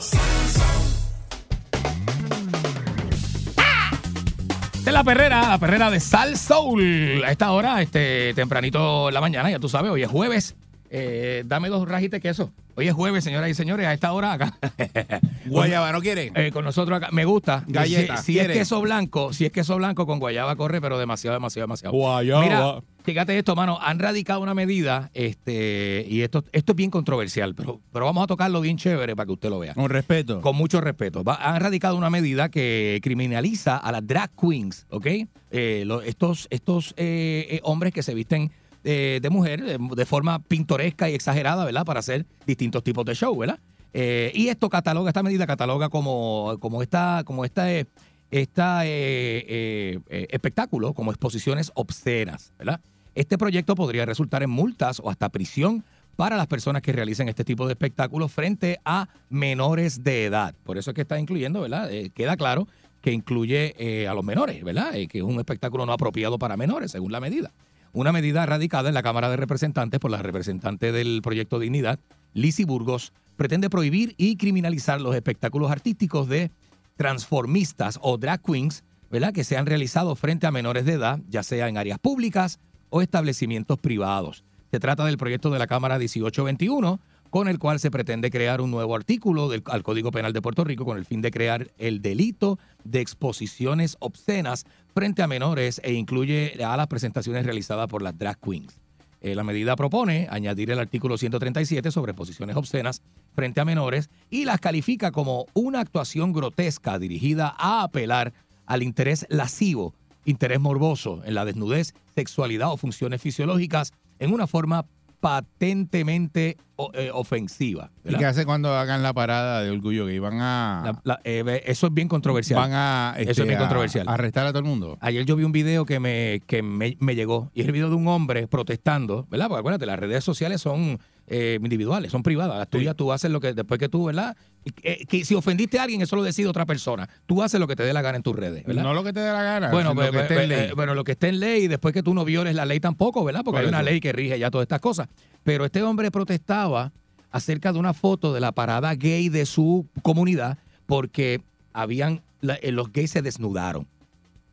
[4.72, 7.22] Esta es la perrera, la perrera de Sal Soul.
[7.24, 10.56] A esta hora, este, tempranito en la mañana, ya tú sabes, hoy es jueves.
[10.90, 12.50] Eh, dame dos rajitas de queso.
[12.74, 14.56] Hoy es jueves, señoras y señores, a esta hora acá.
[15.46, 16.32] Guayaba, ¿no quieren?
[16.36, 17.08] Eh, con nosotros acá.
[17.12, 17.64] Me gusta.
[17.66, 18.54] Galleta, Si, si es ¿quiere?
[18.60, 21.92] queso blanco, si es queso blanco con guayaba corre, pero demasiado, demasiado, demasiado.
[21.96, 22.42] Guayaba.
[22.42, 22.74] Mira,
[23.04, 23.78] fíjate esto, mano.
[23.82, 28.26] Han radicado una medida, este, y esto, esto es bien controversial, pero, pero vamos a
[28.28, 29.74] tocarlo bien chévere para que usted lo vea.
[29.74, 30.40] Con respeto.
[30.40, 31.24] Con mucho respeto.
[31.24, 35.06] Va- han radicado una medida que criminaliza a las drag queens, ¿ok?
[35.50, 38.52] Eh, lo- estos estos eh, hombres que se visten
[38.90, 41.84] eh, de mujer de forma pintoresca y exagerada, ¿verdad?
[41.84, 43.58] Para hacer distintos tipos de show, ¿verdad?
[43.92, 47.84] Eh, y esto cataloga, esta medida cataloga como, como esta, como esta, eh,
[48.30, 52.80] esta eh, espectáculo, como exposiciones obscenas, ¿verdad?
[53.14, 55.84] Este proyecto podría resultar en multas o hasta prisión
[56.16, 60.54] para las personas que realicen este tipo de espectáculos frente a menores de edad.
[60.64, 61.90] Por eso es que está incluyendo, ¿verdad?
[62.14, 62.66] Queda claro
[63.02, 64.96] que incluye a los menores, ¿verdad?
[64.96, 67.52] Eh, que es un espectáculo no apropiado para menores, según la medida.
[67.92, 71.98] Una medida radicada en la Cámara de Representantes por la representante del proyecto Dignidad,
[72.34, 76.50] Lizzie Burgos, pretende prohibir y criminalizar los espectáculos artísticos de
[76.96, 79.32] transformistas o drag queens, ¿verdad?
[79.32, 83.78] Que sean realizados frente a menores de edad, ya sea en áreas públicas o establecimientos
[83.78, 84.44] privados.
[84.70, 88.70] Se trata del proyecto de la Cámara 1821, con el cual se pretende crear un
[88.70, 92.02] nuevo artículo del, al Código Penal de Puerto Rico con el fin de crear el
[92.02, 94.64] delito de exposiciones obscenas
[94.94, 98.78] frente a menores e incluye a las presentaciones realizadas por las drag queens.
[99.20, 103.02] Eh, la medida propone añadir el artículo 137 sobre exposiciones obscenas
[103.34, 108.32] frente a menores y las califica como una actuación grotesca dirigida a apelar
[108.66, 114.84] al interés lascivo, interés morboso en la desnudez, sexualidad o funciones fisiológicas en una forma
[115.20, 116.56] patentemente
[116.94, 117.90] eh, ofensiva.
[118.04, 120.18] ¿Y qué hace cuando hagan la parada de orgullo gay?
[120.18, 122.58] ¿Van a, La- la- eh, eso es bien controversial.
[122.60, 124.08] van a, Eso este, es bien a- controversial.
[124.08, 124.96] arrestar a todo el mundo?
[125.00, 127.88] Ayer yo vi un video que me, que me, me llegó y es el video
[127.90, 129.48] de un hombre protestando, ¿verdad?
[129.48, 130.98] Porque acuérdate, las redes sociales son
[131.30, 132.58] eh, individuales, son privadas.
[132.58, 134.36] Las tuyas tú haces lo que después que tú, ¿verdad?
[134.82, 137.08] Eh, que si ofendiste a alguien, eso lo decide otra persona.
[137.26, 138.82] Tú haces lo que te dé la gana en tus redes, ¿verdad?
[138.82, 139.70] No lo que te dé la gana.
[139.70, 140.60] Bueno, pues, lo que esté pues, en ley.
[140.68, 142.80] eh, bueno, lo que esté en ley y después que tú no violes la ley
[142.80, 143.42] tampoco, ¿verdad?
[143.44, 145.08] Porque Por hay una ley que rige ya todas estas cosas.
[145.44, 146.92] Pero este hombre protestaba
[147.30, 151.40] acerca de una foto de la parada gay de su comunidad porque
[151.72, 153.86] habían la- los gays se desnudaron.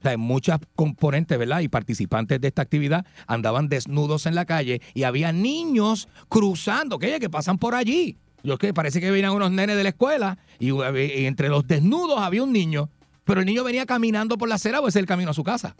[0.05, 1.61] Sea, muchas componentes, ¿verdad?
[1.61, 7.19] Y participantes de esta actividad andaban desnudos en la calle y había niños cruzando, que,
[7.19, 8.17] que pasan por allí.
[8.43, 12.19] Yo que parece que venían unos nenes de la escuela y, y entre los desnudos
[12.19, 12.91] había un niño,
[13.23, 15.43] pero el niño venía caminando por la acera o ese es el camino a su
[15.43, 15.75] casa.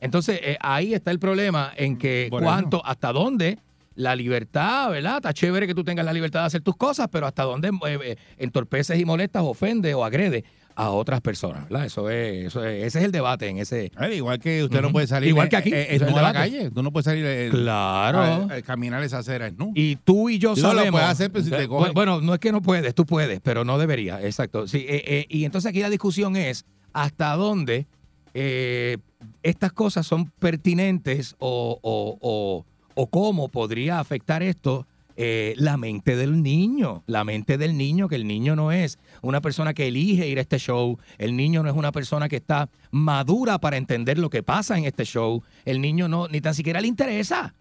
[0.00, 3.58] Entonces, eh, ahí está el problema en que Por cuánto, hasta dónde
[3.94, 5.16] la libertad, ¿verdad?
[5.16, 7.98] Está chévere que tú tengas la libertad de hacer tus cosas, pero hasta dónde eh,
[8.02, 10.44] eh, entorpeces y molestas, ofendes o agredes
[10.80, 11.86] a otras personas, ¿verdad?
[11.86, 13.90] Eso es, eso es- ese es el debate en ese.
[13.98, 16.70] Ver, igual que usted no puede salir Igual que aquí, eh, a la calle.
[16.70, 18.18] Tú no puedes salir eh, Claro.
[18.20, 19.72] a- a caminar esa acera ¿no?
[19.74, 21.00] Y tú y yo Tú no lo sabemos.
[21.00, 21.92] puedes hacer, pero si te Eh, cogen.
[21.94, 24.68] Bueno, no es que no puedes, tú puedes, pero no deberías, exacto.
[24.68, 27.86] Sí, eh, eh, y entonces aquí la discusión es hasta dónde
[28.34, 28.98] eh,
[29.42, 32.64] estas cosas son pertinentes o, o- o-
[32.94, 34.86] o cómo podría afectar esto
[35.20, 39.40] eh, la mente del niño, la mente del niño, que el niño no es una
[39.40, 42.70] persona que elige ir a este show, el niño no es una persona que está
[42.92, 46.80] madura para entender lo que pasa en este show, el niño no, ni tan siquiera
[46.80, 47.52] le interesa.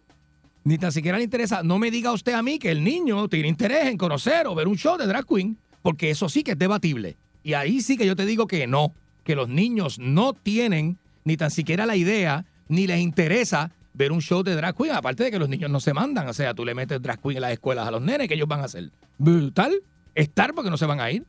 [0.65, 1.63] Ni tan siquiera le interesa.
[1.63, 4.67] No me diga usted a mí que el niño tiene interés en conocer o ver
[4.67, 7.17] un show de drag queen, porque eso sí que es debatible.
[7.41, 8.93] Y ahí sí que yo te digo que no,
[9.23, 14.21] que los niños no tienen ni tan siquiera la idea, ni les interesa ver un
[14.21, 14.93] show de drag queen.
[14.93, 16.27] Aparte de que los niños no se mandan.
[16.27, 18.47] O sea, tú le metes drag queen en las escuelas a los nenes, que ellos
[18.47, 18.91] van a hacer?
[19.17, 19.73] Brutal.
[20.15, 21.25] Estar porque no se van a ir.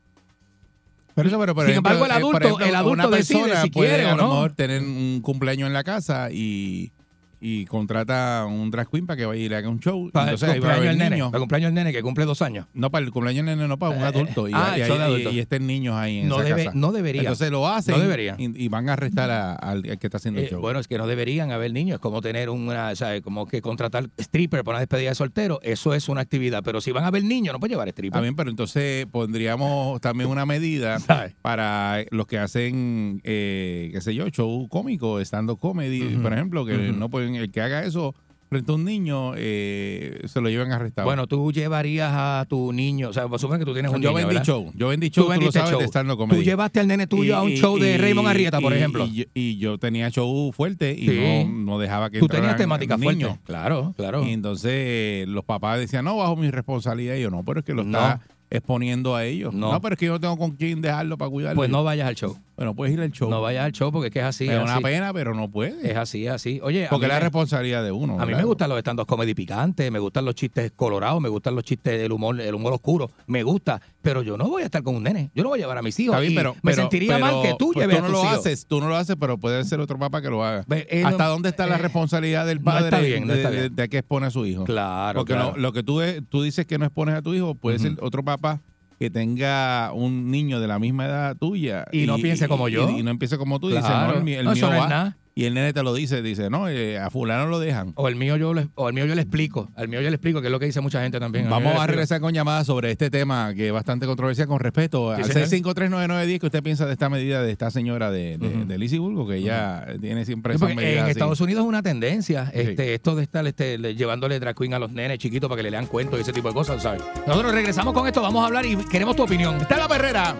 [1.15, 3.89] Pero pero, por Sin ejemplo, embargo, el eh, adulto- el adulto una decide si puede
[3.89, 4.29] quiere o a lo no.
[4.29, 6.93] mejor tener un cumpleaños en la casa y,
[7.41, 10.09] y contrata un drag queen para que vaya y le haga un show.
[10.11, 11.09] Para Entonces el cumpleaños del nene.
[11.11, 11.27] niños.
[11.31, 12.65] Para el cumpleaños del nene que cumple dos años.
[12.73, 14.47] No, para el cumpleaños del nene, no para un Eh, adulto.
[14.47, 16.77] Y, ah, y- y- y estén niños ahí en No, esa debe- casa.
[16.77, 17.21] no debería.
[17.21, 18.35] Entonces lo hacen No debería.
[18.37, 20.61] Y, y van a arrestar a- al, que está haciendo el Eh, show.
[20.61, 23.61] bueno, es que no deberían haber niños, es como tener una, o sea, como que
[23.61, 27.07] contratar stripper para una despedida de soltero, eso es una actividad, pero si van a
[27.07, 28.21] haber niños, no pueden llevar stripper.
[28.21, 31.35] Bien, pero entonces pondríamos también una medida ¿Sabes?
[31.41, 36.91] para los que hacen, eh, qué sé yo, show cómico, estando comedy, por ejemplo, que
[36.91, 38.13] no pueden, el que haga eso
[38.49, 41.05] frente a un niño, eh, se lo llevan arrestado.
[41.05, 44.13] Bueno, tú llevarías a tu niño, o sea, supone que tú tienes un yo niño,
[44.17, 44.43] vendí ¿verdad?
[44.43, 45.79] show, yo vendí Tú show, tú, lo vendiste sabes, show.
[45.79, 48.73] de stand Tú llevaste al nene tuyo a un Y- show de Raymond Arrieta, por
[48.73, 49.05] ejemplo.
[49.35, 51.19] Y, yo- tenía show fuerte y Sí.
[51.45, 53.29] no, no dejaba que tú tenías temática niños.
[53.33, 53.43] fuerte.
[53.45, 54.25] Claro, claro.
[54.27, 57.15] Y entonces los papás decían, no, bajo mi responsabilidad.
[57.17, 57.97] Y yo, no, pero es que lo No.
[57.99, 59.53] está exponiendo a ellos.
[59.53, 59.71] No.
[59.73, 59.79] No.
[59.79, 61.55] pero es que yo no tengo con quién dejarlo para cuidarlo.
[61.57, 62.35] Pues no vayas al show.
[62.59, 63.29] Bueno, puedes ir al show.
[63.29, 64.43] No vayas al show porque es que es así.
[64.43, 64.83] es es una así.
[64.83, 65.89] pena, pero no puede.
[65.91, 66.59] Es así, es así.
[66.61, 68.19] Oye, Porque es la responsabilidad de uno.
[68.19, 71.55] A mí me gustan los stand-up comedy picantes, me gustan los chistes colorados, me gustan
[71.55, 74.83] los chistes del humor, el humor oscuro, me gusta, pero yo no voy a estar
[74.83, 76.15] con un nene, yo no voy a llevar a mis hijos.
[76.15, 78.11] Está bien, pero, me pero- sentiría pero, mal que tú pues, lleves tú no a
[78.11, 78.45] tus lo hijos.
[78.45, 80.65] haces, tú no lo haces, pero puede ser otro papá que lo haga.
[80.69, 83.87] Eh, ¿Hasta no- dónde está la eh, responsabilidad del no padre está bien, no de,
[83.89, 84.65] que expone a su hijo?
[84.65, 85.51] Claro, Porque claro.
[85.55, 87.95] Lo, lo que tú, de- tú dices que no expones a tu hijo, puede ser
[88.01, 88.59] otro papá
[88.99, 92.89] que tenga un niño de la misma edad tuya Y no piense como yo.
[92.91, 94.19] y, y no empiece como tú y Claro.
[94.19, 95.15] no, el, el No, mío va.
[95.35, 97.93] Y el nene te lo dice, dice, no, eh, a fulano lo dejan.
[97.95, 99.69] O el mío yo le, o el mío yo le explico.
[99.75, 101.49] Al mío yo le explico, que es lo que dice mucha gente también.
[101.49, 105.21] Vamos a regresar con llamadas sobre este tema que es bastante controversial con respecto Sí,
[105.21, 105.47] al señor.
[105.47, 109.35] 6539910 que usted piensa de esta medida de esta señora de, de, Lizzie Burgo, que
[109.37, 111.11] ella tiene siempre Sí, medidas en así.
[111.11, 114.79] Estados Unidos es una tendencia, este, esto de estar este, le- llevándole drag queen a
[114.79, 117.01] los nenes chiquitos para que le lean cuentos y ese tipo de cosas, ¿sabes?
[117.25, 119.55] Nosotros regresamos con esto, vamos a hablar y queremos tu opinión.
[119.61, 120.35] Está la perrera.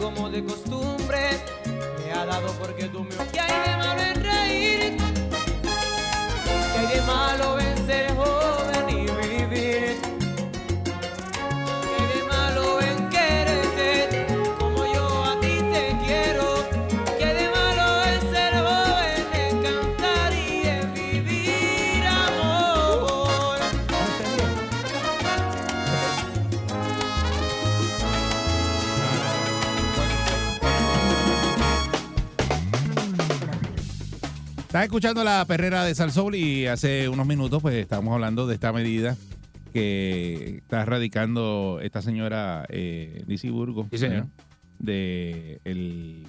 [0.00, 1.40] Como de costumbre
[1.98, 4.96] me ha dado porque tú me ¿Qué hay de malo en reír?
[6.72, 8.63] ¿Qué hay de malo en ser joven
[34.74, 38.72] Estás escuchando la perrera de Salsoul y hace unos minutos pues estábamos hablando de esta
[38.72, 39.16] medida
[39.72, 43.86] que está radicando esta señora eh, Lizzie Burgo.
[43.92, 44.26] Sí, señor.
[44.80, 46.24] De el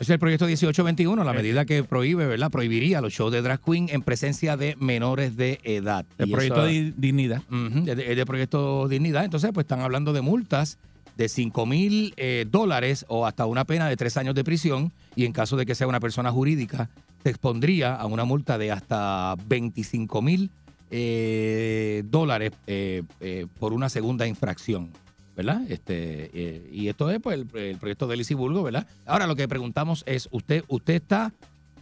[0.00, 2.50] Es el proyecto 1821, la medida que prohíbe, ¿verdad?
[2.50, 6.04] Prohibiría los shows de drag queen en presencia de menores de edad.
[6.18, 7.42] el Y proyecto eso- dignidad.
[7.44, 9.24] De, es de proyecto Dignidad.
[9.24, 10.76] Entonces, pues están hablando de multas
[11.16, 14.90] de 5 mil eh, dólares o hasta una pena de tres años de prisión.
[15.14, 16.90] Y en caso de que sea una persona jurídica,
[17.24, 20.50] se expondría a una multa de hasta 25 mil
[20.90, 24.90] eh, dólares eh, eh, por una segunda infracción.
[25.34, 25.62] ¿Verdad?
[25.68, 28.86] Este, eh, y esto es pues, el, proyecto de Burgo, ¿verdad?
[29.04, 31.32] Ahora lo que preguntamos es, ¿usted, usted está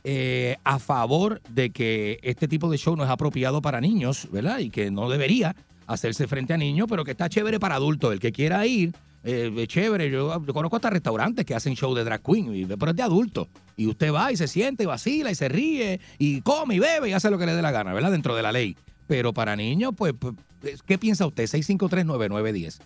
[0.04, 4.58] eh, a favor de que este tipo de show no es apropiado para niños, ¿verdad?
[4.60, 5.54] Y que no debería
[5.86, 8.12] hacerse frente a niños, pero que está chévere para adultos.
[8.12, 10.10] El que quiera ir, eh, chévere.
[10.10, 13.48] Yo, conozco hasta restaurantes que hacen show de drag queen, y- pero es de adultos.
[13.76, 17.08] Y usted va y se siente y vacila y se ríe y come y bebe
[17.08, 18.10] y hace lo que le dé la gana, ¿verdad?
[18.12, 18.76] Dentro de la ley.
[19.06, 20.34] Pero para niños, pues, pues,
[20.82, 21.44] ¿qué piensa usted?
[21.46, 22.80] 653-9910.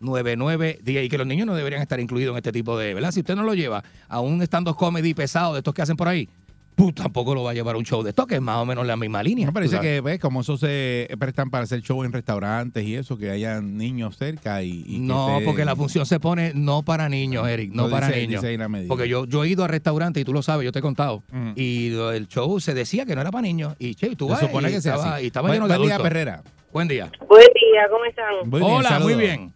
[0.00, 1.04] 653-9910.
[1.04, 3.12] Y que los niños no deberían estar incluidos en este tipo de, ¿verdad?
[3.12, 6.08] Si usted no lo lleva a un stand-up comedy pesado de estos que hacen por
[6.08, 6.28] ahí,
[6.74, 8.66] pues tampoco lo va a llevar a un show de esto, que es más o
[8.66, 9.46] menos la misma línea.
[9.46, 13.16] Me parece que, ves, como eso se prestan para hacer show en restaurantes y eso,
[13.16, 17.72] que hayan niños cerca y, No, porque la función se pone no para niños, Eric,
[17.72, 18.42] no, No, para dice- niños.
[18.42, 18.86] dice.
[18.88, 21.22] Porque yo, yo he ido a restaurantes y tú lo sabes, yo te he contado.
[21.30, 21.52] Mm.
[21.56, 23.74] Y lo- el show se decía que no era para niños.
[23.78, 25.24] Y che, tú Se vas supone y que sea estaba, así.
[25.24, 25.98] y estaba Buen- lleno de buen día.
[25.98, 26.42] Perrera.
[26.72, 27.10] Buen día.
[27.28, 28.50] Buen día, ¿cómo están?
[28.50, 29.52] Muy bien, Hola, muy bien.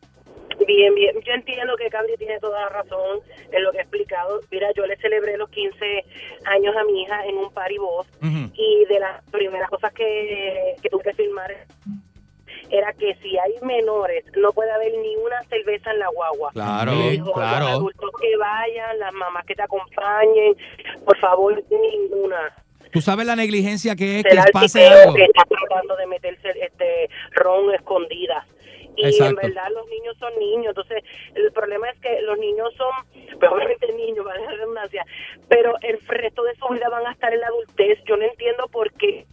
[0.66, 1.16] Bien, bien.
[1.24, 4.40] Yo entiendo que Candy tiene toda la razón en lo que ha explicado.
[4.50, 6.04] Mira, yo le celebré los 15
[6.44, 8.50] años a mi hija en un party Ujú.
[8.54, 11.54] y de las primeras cosas que, que tuve que filmar
[12.70, 16.50] era que si hay menores no puede haber ni una cerveza en la guagua.
[16.52, 17.66] Claro, hijo, Los claro.
[17.68, 20.54] adultos que vayan, las mamás que te acompañen,
[21.04, 22.54] por favor, ninguna.
[22.92, 25.14] Tú sabes la negligencia que es que pase algo.
[25.14, 28.46] que está tratando de meterse este ron escondidas.
[28.98, 29.40] Y Exacto.
[29.40, 32.90] en verdad los niños son niños, entonces el problema es que los niños son,
[33.38, 35.06] pues obviamente niños, vale la redundancia,
[35.48, 37.98] pero el resto de su vida van a estar en la adultez.
[38.04, 39.26] Yo no entiendo por qué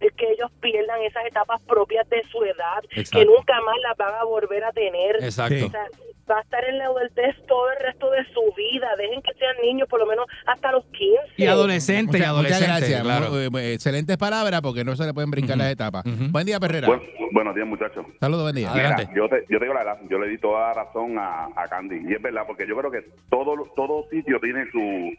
[0.00, 3.18] es que ellos pierdan esas etapas propias de su edad, Exacto.
[3.18, 5.16] que nunca más las van a volver a tener.
[5.22, 5.66] Exacto.
[5.66, 5.86] O sea,
[6.30, 8.88] va a estar en la adultez todo el resto de su vida.
[8.96, 11.16] Dejen que sean niños por lo menos hasta los 15.
[11.36, 13.02] Y adolescente, y Muchas, muchas adolescente, gracias.
[13.02, 13.50] claro.
[13.50, 16.04] Mu- eh, excelentes palabras porque no se le pueden brincar las etapas.
[16.30, 16.86] Buen día, Perrera.
[16.86, 18.06] Buen- buenos días, muchachos.
[18.20, 18.70] Saludos, buen día.
[18.70, 19.06] Adelante.
[19.10, 21.48] Mira, yo te, yo te digo la verdad, yo le di toda la razón a,
[21.56, 22.00] a Candy.
[22.08, 25.12] Y es verdad, porque yo creo que todo, todo sitio tiene su,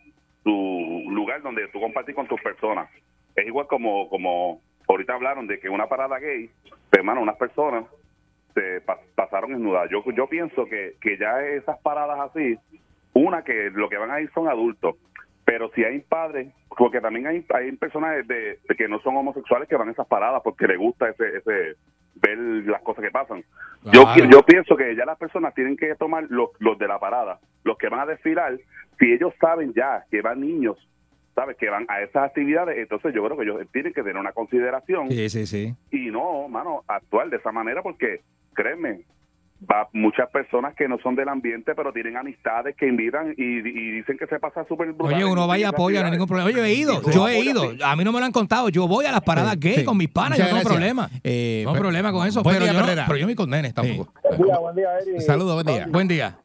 [0.44, 2.90] su lugar donde tú compartes con tus personas.
[3.36, 6.50] Es igual como, como ahorita hablaron de que una parada gay,
[6.92, 7.86] hermano, unas personas
[8.54, 9.90] se pa- pasaron desnudas.
[9.90, 12.58] Yo, yo pienso que, que ya esas paradas así,
[13.14, 14.96] una que lo que van a ir son adultos.
[15.44, 19.68] Pero si hay padres, porque también hay, hay personas de, de que no son homosexuales
[19.68, 21.76] que van a esas paradas porque les gusta ese, ese
[22.16, 23.44] ver las cosas que pasan.
[23.92, 27.40] Yo, yo pienso que ya las personas tienen que tomar los, los de la parada,
[27.64, 28.58] los que van a desfilar,
[29.00, 30.78] si ellos saben ya que van niños,
[31.36, 31.58] ¿sabes?
[31.58, 35.10] Que van a esas actividades, entonces yo creo que ellos tienen que tener una consideración
[35.10, 35.74] Sí, sí, sí.
[35.92, 38.22] y no, mano, actuar de esa manera porque,
[38.54, 39.02] créeme,
[39.72, 43.92] va muchas personas que no son del ambiente, pero tienen amistades que invitan y, y
[43.92, 46.48] dicen que se pasa súper brutal Oye, uno vaya y apoya, no hay ningún problema.
[46.50, 47.72] Oye, yo he ido, yo he apoyas, ido.
[47.74, 47.78] sí.
[47.84, 48.70] A mí no me lo han contado.
[48.70, 49.86] Yo voy a las paradas gay Sí.
[49.86, 51.10] con mis panas, yo no tengo problema.
[51.24, 53.36] Eh, No hay per- problema con eso, Buen pero día, yo, no, pero yo ni
[53.36, 54.12] con nenes tampoco.
[54.24, 54.90] Buen día, buen día.
[55.22, 55.88] Saludos, buen día.
[55.90, 56.38] Buen día.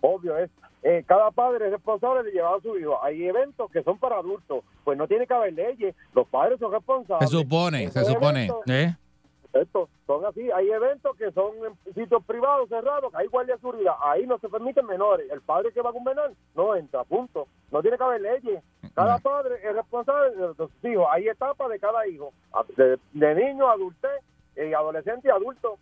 [0.00, 0.50] Obvio es.
[0.82, 3.02] Eh, cada padre es responsable de llevar a su hijo.
[3.02, 5.94] Hay eventos que son para adultos, pues no tiene que haber leyes.
[6.14, 7.28] Los padres son responsables.
[7.28, 8.46] Se supone, se supone.
[8.46, 8.94] eventos ¿Eh?
[9.52, 13.60] Esto, son así, hay eventos que son en sitios privados cerrados, que hay guardia de
[13.60, 17.48] seguridad, ahí no se permiten menores, el padre que va con menor no entra, punto,
[17.72, 18.62] no tiene que haber leyes,
[18.94, 22.32] cada padre es responsable de sus hijos, hay etapas de cada hijo,
[22.76, 24.22] de, de niño, adultez,
[24.54, 25.78] eh, adolescente y adulto,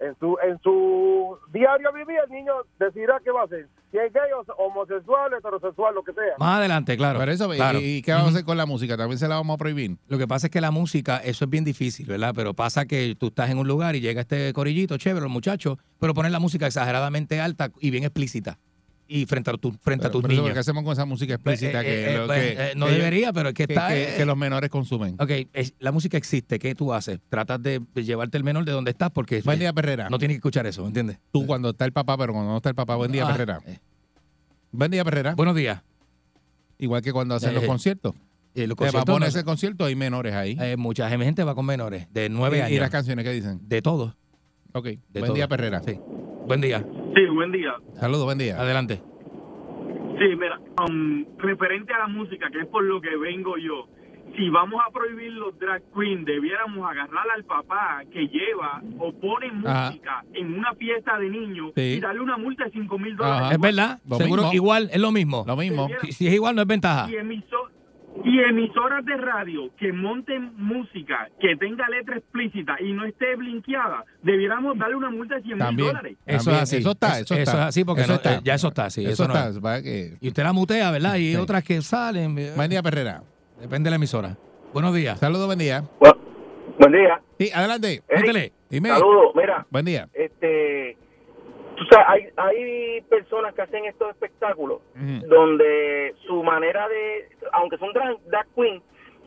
[0.00, 4.12] en su en su diario vivir el niño decidirá qué va a hacer, si es
[4.12, 6.34] gay o homosexual, heterosexual, lo que sea.
[6.38, 7.18] Más adelante, claro.
[7.18, 7.78] Pero eso, ¿y- claro.
[7.80, 8.96] ¿y qué vamos a hacer con la música?
[8.96, 9.96] ¿También se la vamos a prohibir?
[10.08, 12.32] Lo que pasa es que la música, eso es bien difícil, ¿verdad?
[12.34, 15.76] Pero pasa que tú estás en un lugar y llega este corillito, chévere, los muchachos,
[15.98, 18.58] pero ponen la música exageradamente alta y bien explícita.
[19.12, 20.52] Y frente a, tu, frente a tus pero niños.
[20.52, 22.92] ¿Qué hacemos con esa música explícita Eh, que, eh, lo- pues, que- eh, no que-
[22.92, 25.16] debería, pero es que está, que- que los menores consumen?
[25.18, 26.60] Ok, es- la música existe.
[26.60, 27.18] ¿Qué tú haces?
[27.28, 30.08] Tratas de llevarte el menor de donde estás porque Buen día, Perrera.
[30.10, 31.18] no tiene que escuchar eso, ¿entiendes?
[31.32, 33.60] Tú cuando está el papá, pero cuando no está el papá, buen día, Ah, Perrera.
[34.70, 35.34] Buen día, Perrera.
[35.34, 35.82] Buenos días.
[36.78, 38.14] Igual que cuando hacen los conciertos.
[38.54, 40.56] Eh, los va a poner no- ese concierto, hay menores ahí.
[40.76, 42.76] mucha gente va con menores de nueve ¿Y, años.
[42.76, 43.58] y las canciones qué dicen?
[43.68, 44.14] de todo.
[44.72, 44.84] Ok.
[44.84, 45.34] De buen todo.
[45.34, 45.82] día, Perrera.
[45.82, 45.98] Sí.
[46.46, 46.86] Buen día.
[47.14, 47.74] Sí, buen día.
[47.94, 48.60] Saludos, buen día.
[48.60, 49.00] Adelante.
[50.18, 53.88] Sí, mira, um, referente a la música, que es por lo que vengo yo,
[54.36, 59.50] si vamos a prohibir los drag queens, debiéramos agarrar al papá que lleva o pone
[59.64, 59.86] Ajá.
[59.90, 61.82] música en una fiesta de niños Sí.
[61.96, 63.52] y darle una multa de 5 mil dólares.
[63.52, 63.98] Es verdad.
[64.08, 64.54] Lo Seguro, mismo.
[64.54, 65.44] igual, es lo mismo.
[65.46, 65.88] Lo mismo.
[66.02, 67.10] Si, si es igual, no es ventaja.
[67.10, 67.70] Y, emiso-
[68.24, 74.04] y emisoras de radio que monten música que tenga letra explícita y no esté blinqueada,
[74.22, 76.16] debiéramos darle una multa de 100 mil dólares.
[76.26, 76.76] Eso es así.
[76.76, 77.52] Eso está, eso está.
[77.52, 78.34] es así porque Eso no- está.
[78.36, 79.02] eh, ya eso está, sí.
[79.04, 79.48] Eso, Eso, no está.
[79.48, 79.60] es.
[79.64, 81.16] va que- Y usted la mutea, ¿verdad?
[81.16, 81.36] Y Sí.
[81.36, 82.38] otras que salen.
[82.38, 83.22] eh, Buen día, Perrera.
[83.60, 84.36] Depende de la emisora.
[84.72, 85.18] Buenos días.
[85.18, 85.82] Saludos, buen día.
[86.78, 87.20] Buen día.
[87.38, 88.02] Sí, adelante.
[88.14, 88.52] Métele.
[88.70, 88.88] Dime.
[88.90, 89.32] Saludos.
[89.34, 90.08] Mira, Buen día.
[90.14, 90.96] este,
[91.80, 94.80] tú sabes, hay, hay personas que hacen estos espectáculos
[95.26, 98.82] donde su manera de, aunque son drag, drag queen,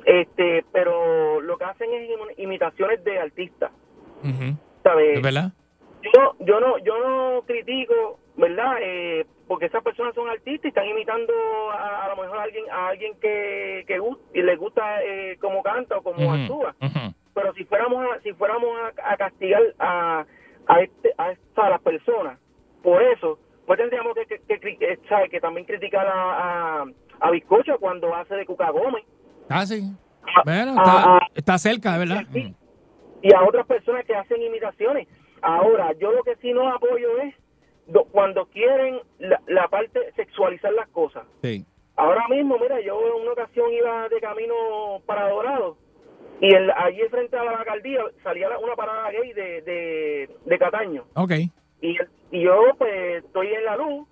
[0.06, 3.72] este, pero lo que hacen es im- imitaciones de artistas.
[4.84, 5.18] ¿sabes?
[5.18, 5.52] ¿Es verdad?
[6.14, 8.76] Yo, yo no, yo no critico, ¿verdad?
[8.82, 11.34] Eh, porque esas personas son artistas y están imitando
[11.72, 15.38] a, a lo mejor a alguien, a alguien que, que gu- y les gusta eh,
[15.42, 16.76] cómo canta o cómo actúa.
[17.34, 20.26] pero si fuéramos a, si fuéramos a, a castigar a
[20.68, 22.40] a, este, a, a las personas
[22.82, 26.86] por eso pues tendríamos que que, que, cri- que, también criticar a, a,
[27.20, 29.04] a Bizcocho cuando hace de Cuca Gómez
[29.50, 29.82] Ah, sí.
[30.46, 32.24] Bueno, a- está, a- está cerca, ¿verdad?
[32.32, 32.56] sí,
[33.22, 35.08] y a otras personas que hacen imitaciones
[35.42, 37.36] ahora yo lo que sí no apoyo es
[37.88, 41.66] do- cuando quieren la, la parte sexualizar las cosas Sí.
[41.96, 44.56] Ahora mismo, mira, yo en una ocasión iba de camino
[45.06, 45.78] para Dorado
[46.44, 51.06] y el, allí frente a la alcaldía salía una parada gay de, de, de Cataño.
[51.16, 51.32] Ok.
[51.82, 51.98] Y,
[52.32, 54.08] y yo pues estoy en la luz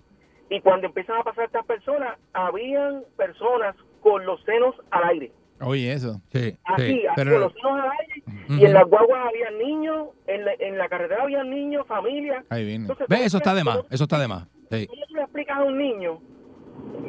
[0.48, 5.32] y cuando empiezan a pasar estas personas, habían personas con los senos al aire.
[5.60, 6.20] Oye, eso.
[6.32, 6.56] Sí.
[6.64, 7.06] Así, sí.
[7.06, 8.22] así, pero- con los senos al aire.
[8.48, 12.44] Y en las guaguas había niños, en la, en la carretera había niños, familia.
[12.50, 12.82] Ahí viene.
[12.84, 13.80] Entonces, Ve, ¿cómo eso está de más.
[13.90, 14.48] Eso está de más.
[14.70, 14.86] Sí.
[14.88, 16.20] ¿Cómo tú le explicas a un niño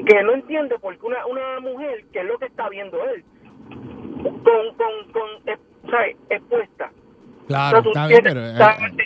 [0.05, 3.23] que no entiende por qué una, una mujer, que es lo que está viendo él,
[4.23, 4.41] con,
[4.77, 5.57] con, con eh,
[5.89, 6.15] ¿sabes?
[6.29, 6.91] expuesta?
[7.45, 7.79] Claro.
[7.85, 8.47] Está bien, pero...
[8.47, 8.55] eh,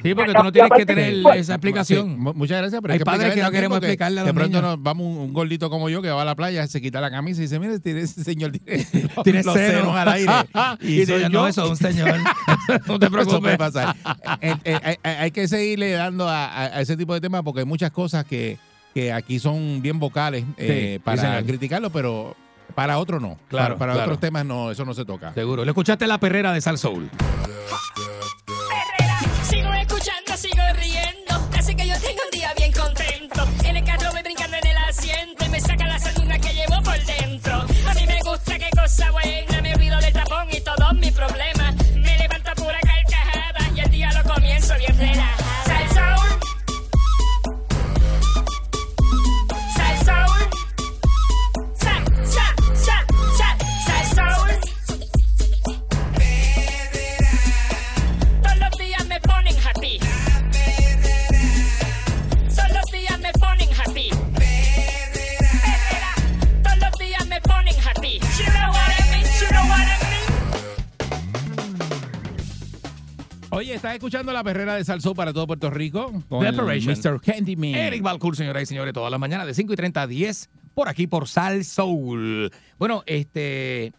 [0.04, 2.08] Sí, porque tú no tienes que tener esa explicación.
[2.08, 4.36] Sí, muchas gracias, pero Hay hay que padres que no queremos explicarle a De los
[4.36, 4.76] pronto niños.
[4.78, 7.10] nos vamos un, un gordito como yo que va a la playa, se quita la
[7.10, 9.80] camisa y dice, mire, tiene ese señor tiene, los- Tiene los senos.
[9.82, 10.32] senos al aire.
[10.82, 11.30] Y soy dice, yo.
[11.30, 12.10] no, eso es un señor.
[12.88, 13.58] no te Eso puede preocupes.
[13.58, 13.96] pasar.
[14.40, 17.90] Eh, eh, hay, hay que seguirle dando a, ese tipo de temas porque hay muchas
[17.90, 18.60] cosas que,
[18.94, 22.36] que aquí son bien vocales eh, Sí, para criticarlo, pero
[22.76, 23.38] para otro no.
[23.50, 24.06] Claro, Para, para claro.
[24.12, 25.34] otros temas no, eso no se toca.
[25.34, 25.64] Seguro.
[25.66, 27.10] ¿Le escuchaste la perrera de Sal Soul?
[74.08, 76.56] Escuchando la perrera de Salsó para todo Puerto Rico con el.
[76.56, 77.20] Mr.
[77.20, 77.76] Candyman.
[77.76, 80.88] Eric Balcour, señoras y señores, todas las mañanas de 5 y 30 a 10 por
[80.88, 82.50] aquí por Sal Soul.
[82.80, 83.92] Bueno, este,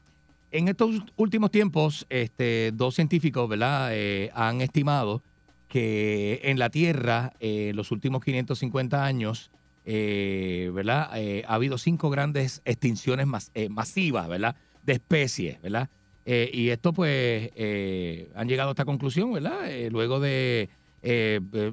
[0.50, 3.90] en estos últimos tiempos, este, dos científicos, ¿verdad?
[3.92, 5.22] Eh, han estimado
[5.68, 9.50] que en la Tierra, eh, los últimos 550 años,
[9.84, 11.10] eh, ¿verdad?
[11.16, 14.56] Eh, ha habido cinco grandes extinciones mas- masivas, ¿verdad?
[14.84, 15.90] De especies, ¿verdad?
[16.30, 19.66] Eh, y esto, pues, eh, han llegado a esta conclusión, ¿verdad?
[19.70, 20.68] Eh, luego de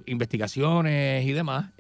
[0.05, 1.71] investigaciones y demás.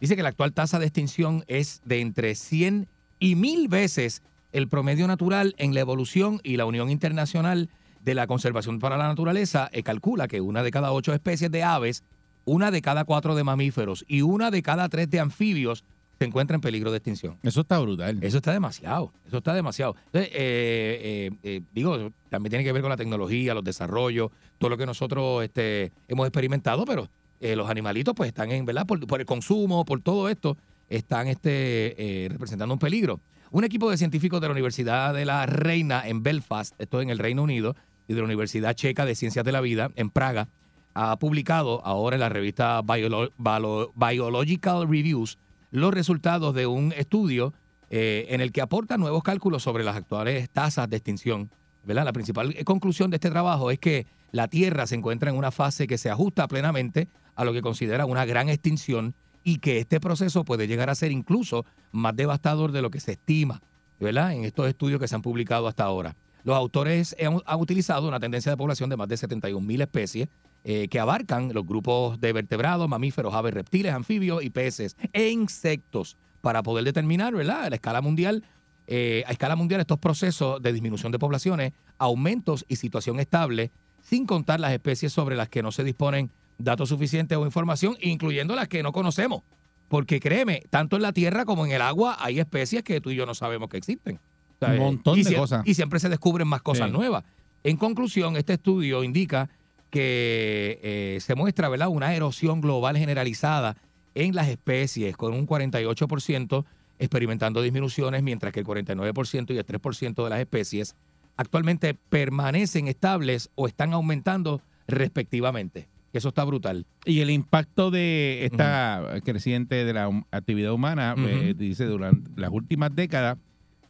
[0.00, 2.88] dice que la actual tasa de extinción es de entre 100
[3.18, 4.22] y 1000 veces
[4.52, 7.68] el promedio natural en la evolución y la Unión Internacional
[8.00, 12.04] de la Conservación para la Naturaleza calcula que una de cada ocho especies de aves,
[12.46, 15.84] una de cada cuatro de mamíferos y una de cada tres de anfibios
[16.22, 17.36] se encuentra en peligro de extinción.
[17.42, 18.18] Eso está brutal.
[18.22, 19.12] Eso está demasiado.
[19.26, 19.96] Eso está demasiado.
[20.06, 24.70] Entonces, eh, eh, eh, digo, también tiene que ver con la tecnología, los desarrollos, todo
[24.70, 27.08] lo que nosotros este, hemos experimentado, pero
[27.40, 28.86] eh, los animalitos pues están en, ¿verdad?
[28.86, 30.56] Por, por el consumo, por todo esto,
[30.88, 33.20] están este, representando un peligro.
[33.50, 37.18] Un equipo de científicos de la Universidad de la Reina en Belfast, esto en el
[37.18, 37.76] Reino Unido,
[38.08, 40.48] y de la Universidad Checa de Ciencias de la Vida en Praga,
[40.94, 45.38] ha publicado ahora en la revista Biolo- Biolo- Biological Reviews
[45.72, 47.52] los resultados de un estudio
[47.90, 51.50] eh, en el que aporta nuevos cálculos sobre las actuales tasas de extinción.
[51.84, 55.50] La principal eh, conclusión de este trabajo es que la Tierra se encuentra en una
[55.50, 59.98] fase que se ajusta plenamente a lo que considera una gran extinción y que este
[59.98, 63.60] proceso puede llegar a ser incluso más devastador de lo que se estima.
[63.98, 66.16] En estos estudios que se han publicado hasta ahora.
[66.42, 70.28] Los autores han, han utilizado una tendencia de población de más de 71 mil especies
[70.64, 76.16] eh, que abarcan los grupos de vertebrados, mamíferos, aves, reptiles, anfibios y peces e insectos
[76.40, 77.64] para poder determinar, ¿verdad?
[77.64, 78.44] A la escala mundial,
[78.86, 83.70] eh, a escala mundial estos procesos de disminución de poblaciones, aumentos y situación estable,
[84.02, 88.54] sin contar las especies sobre las que no se disponen datos suficientes o información, incluyendo
[88.54, 89.42] las que no conocemos.
[89.88, 93.14] Porque créeme, tanto en la tierra como en el agua hay especies que tú y
[93.16, 94.18] yo no sabemos que existen.
[94.60, 95.62] Un montón y de cosas.
[95.66, 96.92] Y siempre se descubren más cosas Sí.
[96.92, 97.24] nuevas.
[97.64, 99.48] En conclusión, este estudio indica
[99.92, 101.88] que eh, se muestra ¿verdad?
[101.88, 103.76] una erosión global generalizada
[104.14, 106.64] en las especies, con un 48%
[106.98, 110.96] experimentando disminuciones, mientras que el 49% y el 3% de las especies
[111.36, 115.88] actualmente permanecen estables o están aumentando respectivamente.
[116.14, 116.86] Eso está brutal.
[117.04, 122.94] Y el impacto de esta creciente de la actividad humana, eh, dice, durante las últimas
[122.94, 123.36] décadas,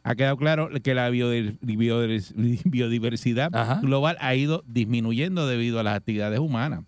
[0.03, 3.51] ha quedado claro que la biodi- biodi- biodiversidad
[3.81, 6.81] global ha ido disminuyendo debido a las actividades humanas,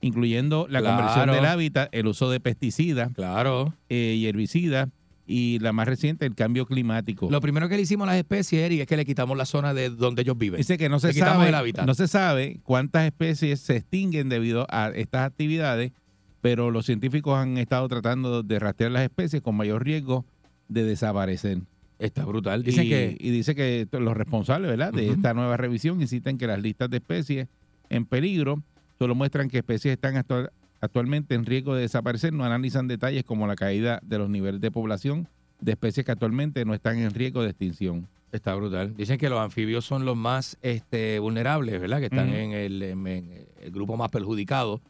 [0.00, 0.96] incluyendo la Claro.
[0.96, 3.74] conversión del hábitat, el uso de pesticidas claro.
[3.88, 4.88] eh, y herbicidas,
[5.26, 7.28] y la más reciente, el cambio climático.
[7.30, 9.72] Lo primero que le hicimos a las especies, Eric, es que le quitamos la zona
[9.74, 10.58] de donde ellos viven.
[10.58, 11.86] Dice que no se Le sabe, el hábitat.
[11.86, 15.92] no se sabe cuántas especies se extinguen debido a estas actividades,
[16.40, 20.24] pero los científicos han estado tratando de rastrear las especies con mayor riesgo
[20.68, 21.58] de desaparecer.
[22.00, 22.62] Está brutal.
[22.64, 24.92] Dicen y, que- y dice que los responsables ¿verdad?
[24.92, 27.46] de esta nueva revisión insisten que las listas de especies
[27.90, 28.62] en peligro
[28.98, 33.46] solo muestran que especies están actual- actualmente en riesgo de desaparecer, no analizan detalles como
[33.46, 35.28] la caída de los niveles de población
[35.60, 38.08] de especies que actualmente no están en riesgo de extinción.
[38.32, 38.96] Está brutal.
[38.96, 41.98] Dicen que los anfibios son los más este, vulnerables, ¿verdad?
[41.98, 44.80] Que están el, en el grupo más perjudicado.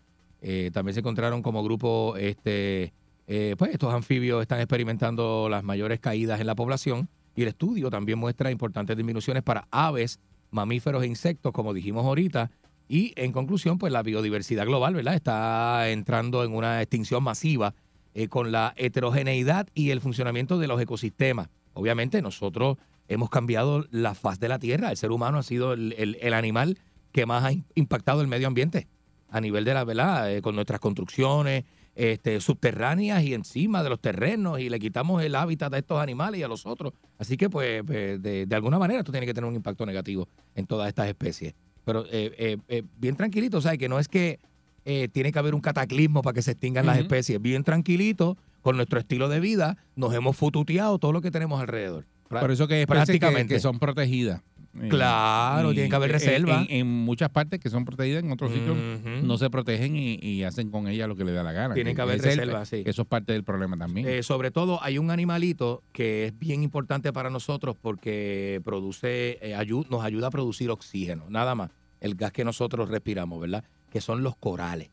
[0.42, 2.92] Eh, también se encontraron como grupo, este,
[3.32, 7.88] eh, pues estos anfibios están experimentando las mayores caídas en la población y el estudio
[7.88, 10.18] también muestra importantes disminuciones para aves,
[10.50, 12.50] mamíferos e insectos, como dijimos ahorita.
[12.88, 15.14] Y en conclusión, pues la biodiversidad global, ¿verdad?
[15.14, 17.72] Está entrando en una extinción masiva
[18.14, 21.50] eh, con la heterogeneidad y el funcionamiento de los ecosistemas.
[21.72, 24.90] Obviamente nosotros hemos cambiado la faz de la Tierra.
[24.90, 26.78] El ser humano ha sido el, el- el animal
[27.12, 28.88] que más ha impactado el medio ambiente
[29.28, 31.62] a nivel de la verdad, eh, con nuestras construcciones
[31.94, 36.40] este, subterráneas y encima de los terrenos y le quitamos el hábitat a estos animales
[36.40, 36.92] y a los otros.
[37.18, 40.28] Así que, pues, pues, de, de alguna manera esto tiene que tener un impacto negativo
[40.54, 41.54] en todas estas especies.
[41.84, 43.78] Pero eh, eh, eh, bien tranquilito, ¿sabes?
[43.78, 44.38] Que no es que
[44.84, 47.40] eh, tiene que haber un cataclismo para que se extingan las especies.
[47.40, 52.06] Bien tranquilito, con nuestro estilo de vida, nos hemos fututeado todo lo que tenemos alrededor.
[52.28, 53.54] Por eso que hay especies que, prácticamente.
[53.54, 54.42] que son protegidas.
[54.78, 56.64] Eh, Claro, tiene que haber reserva.
[56.68, 58.76] En, en muchas partes que son protegidas, en otros sitios
[59.24, 61.74] no se protegen y, y hacen con ellas lo que les da la gana.
[61.74, 62.82] Tiene que haber es el- reserva, sí.
[62.86, 64.06] Eso es parte del problema también.
[64.08, 69.56] Eh, sobre todo hay un animalito que es bien importante para nosotros porque produce, eh,
[69.90, 73.64] nos ayuda a producir oxígeno, nada más, el gas que nosotros respiramos, ¿verdad?
[73.90, 74.88] Que son los corales.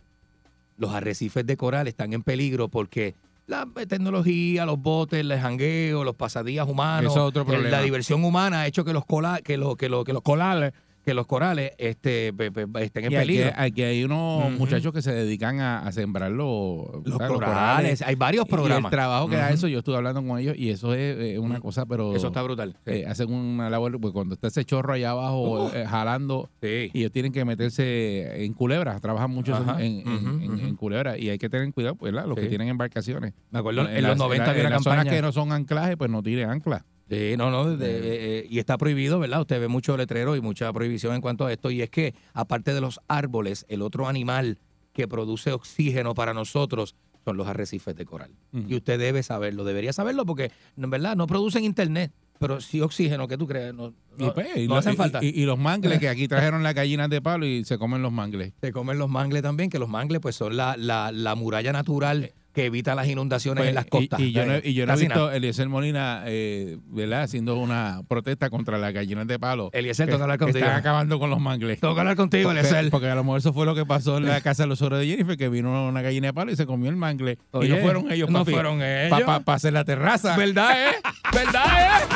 [0.78, 3.16] Los arrecifes de coral están en peligro porque
[3.48, 7.70] la eh, tecnología, los botes, el jangueo, los pasadías humanos, Eso es otro el- problema.
[7.78, 10.74] la diversión humana ha hecho que los cola, que los que los que los corales,
[11.08, 13.50] que los corales este, pe- pe- estén en y peligro.
[13.56, 16.86] aquí hay unos muchachos que se dedican a, a sembrar los,
[17.16, 18.92] corales, hay varios Y programas.
[18.92, 21.62] el trabajo que da eso, yo estuve hablando con ellos y eso es eh, una
[21.62, 22.14] cosa, pero.
[22.14, 22.76] Eso está brutal.
[22.86, 22.92] sí.
[22.92, 26.90] eh, hacen una labor, pues cuando está ese chorro allá abajo eh, jalando Sí.
[26.94, 31.30] y ellos tienen que meterse en culebras, trabajan mucho en, en, en- en culebras y
[31.30, 32.28] hay que tener cuidado, pues, ¿verdad?
[32.28, 32.42] Los Sí.
[32.44, 33.34] que tienen embarcaciones.
[33.50, 35.16] Me acuerdo en, las- los 90 había en una las zonas campaña.
[35.16, 36.84] que no son anclajes, pues no tiren ancla.
[37.10, 38.02] Sí, no, no, de- eh,
[38.40, 39.42] eh, y está prohibido, ¿verdad?
[39.42, 41.72] Usted ve mucho letrero y mucha prohibición en cuanto a esto.
[41.72, 44.58] Y es que, aparte de los árboles, el otro animal
[44.94, 48.32] que produce oxígeno para nosotros son los arrecifes de coral.
[48.54, 53.28] Y usted debe saberlo, debería saberlo porque, en verdad, no producen internet, pero sí oxígeno,
[53.28, 53.74] ¿qué tú crees?
[53.74, 55.20] No, Y, pues, no hacen falta.
[55.24, 58.12] y- y los mangles, que aquí trajeron las gallinas de palo y se comen los
[58.12, 58.54] mangles.
[58.62, 62.32] Se comen los mangles también, que los mangles pues son la, la, la muralla natural
[62.58, 64.20] que evita las inundaciones Pues, en las costas.
[64.20, 65.30] Y, yo no, y yo no he visto nada.
[65.32, 67.22] a Eliezer Molina, eh, ¿verdad?
[67.22, 69.70] Haciendo una protesta contra las gallinas de palo.
[69.74, 70.66] Eliezer, que hablar que contigo.
[70.66, 71.80] Están acabando con los mangles.
[71.80, 72.90] Que hablar contigo, porque, Eliezer.
[72.90, 74.98] porque a lo mejor eso fue lo que pasó en la casa de los oros
[75.00, 77.38] de Jennifer, que vino una gallina de palo y se comió el mangle.
[77.62, 79.22] y no fueron ellos, no papi, fueron ellos.
[79.22, 80.36] Para hacer la terraza.
[80.36, 80.96] ¿Verdad, eh?
[81.32, 82.08] ¿Verdad, eh?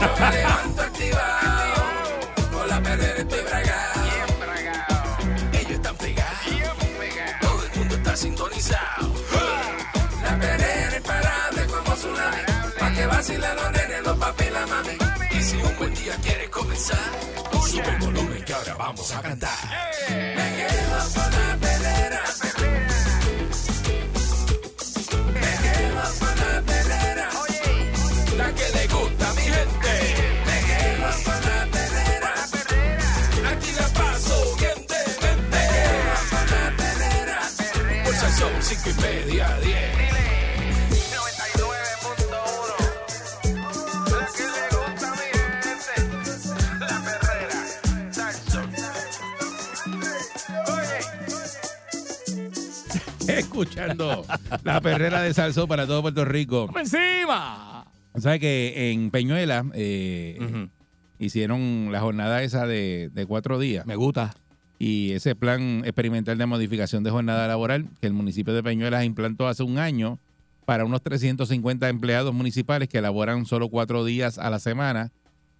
[0.00, 1.82] Yo me levanto activado,
[2.52, 4.00] con la perrera estoy bragado.
[5.52, 6.38] Ellos están pegados,
[7.40, 9.11] todo el mundo está sintonizado.
[13.22, 14.96] Vacilen los nenes, los papi y la mami.
[15.30, 16.98] Y si un buen día quieres comenzar,
[17.70, 19.58] sube el volumen que ahora vamos a cantar.
[20.10, 22.31] Me quedo con la perrera.
[53.62, 54.24] Escuchando
[54.64, 56.68] la perrera de Salsó para todo Puerto Rico.
[56.78, 57.84] encima!
[58.18, 60.68] ¿Sabes que en Peñuela eh,
[61.18, 63.86] hicieron la jornada esa de, de cuatro días?
[63.86, 64.34] Me gusta.
[64.78, 69.46] Y ese plan experimental de modificación de jornada laboral que el municipio de Peñuelas implantó
[69.46, 70.18] hace un año
[70.64, 75.10] para unos 350 empleados municipales que laboran solo cuatro días a la semana.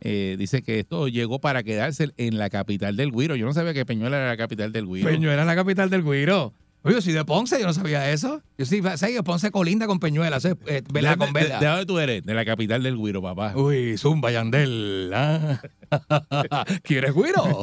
[0.00, 3.36] eh, dice que esto llegó para quedarse en la capital del Guiro.
[3.36, 5.09] Yo no sabía que Peñuela era la capital del Guiro.
[5.09, 6.53] Peñuela es la capital del Guiro.
[6.85, 8.43] Oye, yo soy de Ponce, yo no sabía eso.
[8.59, 11.61] Yo sí, sé que Ponce colinda con Peñuela, sé, eh, vela ¿De, con de- vela.
[11.61, 12.24] de dónde tú eres?
[12.24, 13.53] De la capital del Guiro, papá.
[13.57, 15.12] Uy, Zumba Yandel.
[15.14, 15.61] ah.
[16.83, 17.62] ¿Quieres Guiro?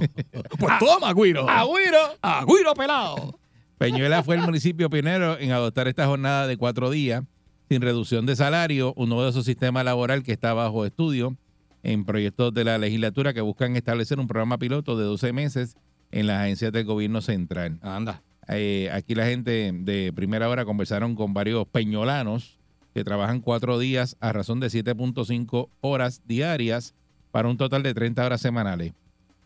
[0.57, 1.49] Pues toma, Guiro.
[1.49, 1.97] ¡A Guiro!
[2.21, 3.39] ¡A Guiro pelado!
[3.77, 7.23] Peñuela fue el municipio pionero en adoptar esta jornada de cuatro días
[7.69, 11.35] sin reducción de salario, un novedoso sistema laboral que está bajo estudio
[11.83, 15.75] en proyectos de la legislatura que buscan establecer un programa piloto de 12 meses
[16.11, 17.79] en las agencias del gobierno central.
[17.81, 18.21] Anda.
[18.51, 22.57] Eh, aquí la gente de primera hora conversaron con varios peñolanos
[22.93, 26.95] que trabajan cuatro días a razón de 7.5 horas diarias
[27.31, 28.93] para un total de 30 horas semanales.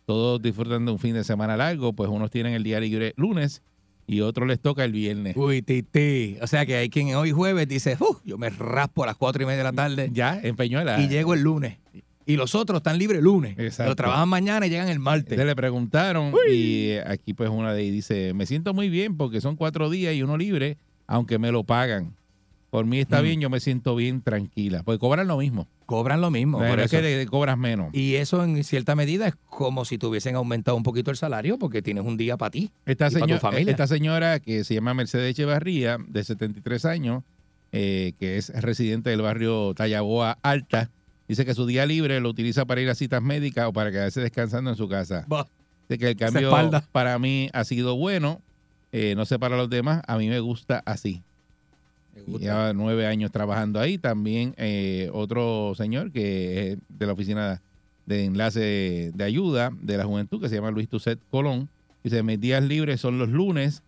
[0.06, 3.62] Todos disfrutan de un fin de semana largo, pues unos tienen el día libre lunes
[4.06, 5.36] y otros les toca el viernes.
[5.36, 6.36] Uy, titi.
[6.42, 9.42] O sea que hay quien hoy jueves dice, "Uh, yo me raspo a las cuatro
[9.42, 10.10] y media de la tarde.
[10.12, 11.00] Ya, en Peñuela.
[11.00, 11.78] Y llego el lunes.
[12.26, 13.52] Y los otros están libres el lunes.
[13.58, 13.84] Exacto.
[13.84, 15.36] Pero trabajan mañana y llegan el martes.
[15.38, 19.56] Le preguntaron y aquí pues una de ellas dice, me siento muy bien porque son
[19.56, 22.14] cuatro días y uno libre, aunque me lo pagan.
[22.70, 23.24] Por mí está Mm.
[23.24, 24.82] bien, yo me siento bien tranquila.
[24.82, 25.68] Porque cobran lo mismo.
[25.86, 26.58] Cobran lo mismo.
[26.58, 27.94] Por es que cobras menos.
[27.94, 31.56] Y eso en cierta medida es como si te hubiesen aumentado un poquito el salario
[31.58, 32.72] porque tienes un día para ti.
[32.84, 33.70] Esta, y para tu señora, familia.
[33.70, 37.22] esta señora que se llama Mercedes Echevarría, de 73 años,
[37.70, 40.90] eh, que es residente del barrio Tallaboa Alta,
[41.28, 44.20] dice que su día libre lo utiliza para ir a citas médicas o para quedarse
[44.20, 45.24] descansando en su casa.
[45.28, 45.46] Bah.
[45.88, 46.50] Dice que el cambio
[46.92, 48.40] para mí ha sido bueno,
[48.92, 51.22] eh, no sé para los demás, a mí me gusta así.
[52.38, 53.98] Lleva nueve años trabajando ahí.
[53.98, 57.60] También eh, otro señor que es de la oficina
[58.06, 61.68] de enlace de ayuda de la juventud, que se llama Luis Tucet Colón.
[62.02, 63.82] Dice, mis días libres son los lunes.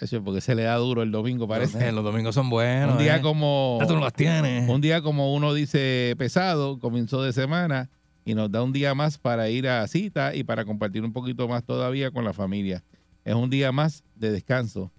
[0.00, 1.92] Eso porque se le da duro el domingo, parece.
[1.92, 2.92] Los domingos son buenos.
[2.92, 3.20] un día eh.
[3.20, 4.68] como tú no las tienes.
[4.68, 7.90] un día como uno dice pesado, comienzo de semana
[8.24, 11.48] y nos da un día más para ir a cita y para compartir un poquito
[11.48, 12.84] más todavía con la familia.
[13.24, 14.92] Es un día más de descanso.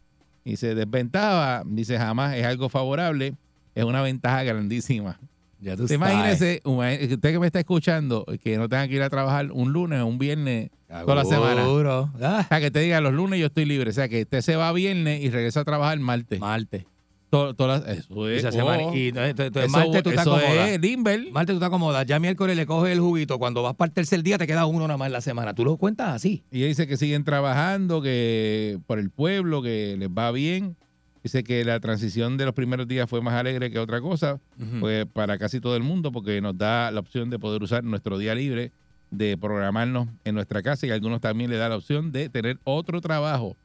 [0.44, 3.36] Y se desventaja, dice jamás, es algo favorable,
[3.76, 5.20] es una ventaja grandísima.
[5.62, 9.52] Ya tú Imagínese, usted que me está escuchando, que no tenga que ir a trabajar
[9.52, 11.64] un lunes o un viernes toda la semana.
[11.64, 12.10] Seguro.
[12.22, 13.90] Ah, O sea, que te diga, los lunes yo estoy libre.
[13.90, 16.40] O sea, que usted se va viernes y regresa a trabajar martes.
[16.40, 16.86] Martes.
[17.30, 18.40] To- todas las- eso es.
[18.40, 18.84] esa semana.
[18.86, 18.96] oh.
[18.96, 20.70] Y entonces, entonces, Eso- martes tú eso acomodas.
[20.70, 21.32] es.
[21.32, 22.06] Martes tú te acomodas.
[22.08, 23.38] Ya miércoles le coges el juguito.
[23.38, 25.54] Cuando vas para el tercer día te queda uno nada más en la semana.
[25.54, 26.42] Tú lo cuentas así.
[26.52, 30.76] Y ella dice que siguen trabajando, que por el pueblo, que les va bien.
[31.24, 34.40] Dice que la transición de los primeros días fue más alegre que otra cosa,
[34.80, 38.18] pues para casi todo el mundo, porque nos da la opción de poder usar nuestro
[38.18, 38.72] día libre,
[39.12, 42.60] de programarnos en nuestra casa y a algunos también le da la opción de tener
[42.64, 43.58] otro trabajo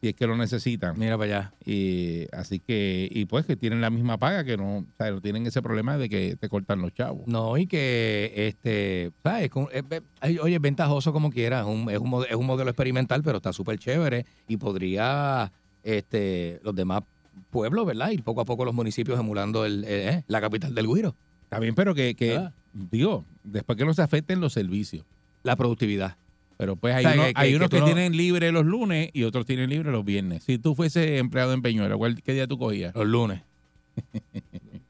[0.00, 0.98] si es que lo necesitan.
[0.98, 1.54] Mira para allá.
[1.64, 5.20] Y así que, y pues que tienen la misma paga, que no, o sea, no
[5.20, 7.26] tienen ese problema de que te cortan los chavos.
[7.26, 9.50] No, y que, este, ¿sabes?
[9.72, 11.60] Eh, Oye, es ventajoso como quiera.
[11.60, 15.52] Es un, es un, es un modelo experimental, pero está súper chévere y podría,
[15.82, 17.02] este, los demás
[17.50, 18.10] pueblos, ¿verdad?
[18.10, 21.14] Y poco a poco los municipios emulando el, eh, la capital del Guiro.
[21.44, 22.52] Está bien, pero que, que Ah.
[22.72, 25.04] digo, después que no se afecten los servicios.
[25.42, 26.16] La productividad.
[26.58, 28.52] Pero pues hay, O sea, uno- que- que- hay que unos que, no- tienen libre
[28.52, 30.44] los lunes y otros tienen libre los viernes.
[30.44, 32.94] Si tú fuese empleado en Peñuela, ¿cuál, ¿qué día tú cogías?
[32.94, 33.40] Los lunes.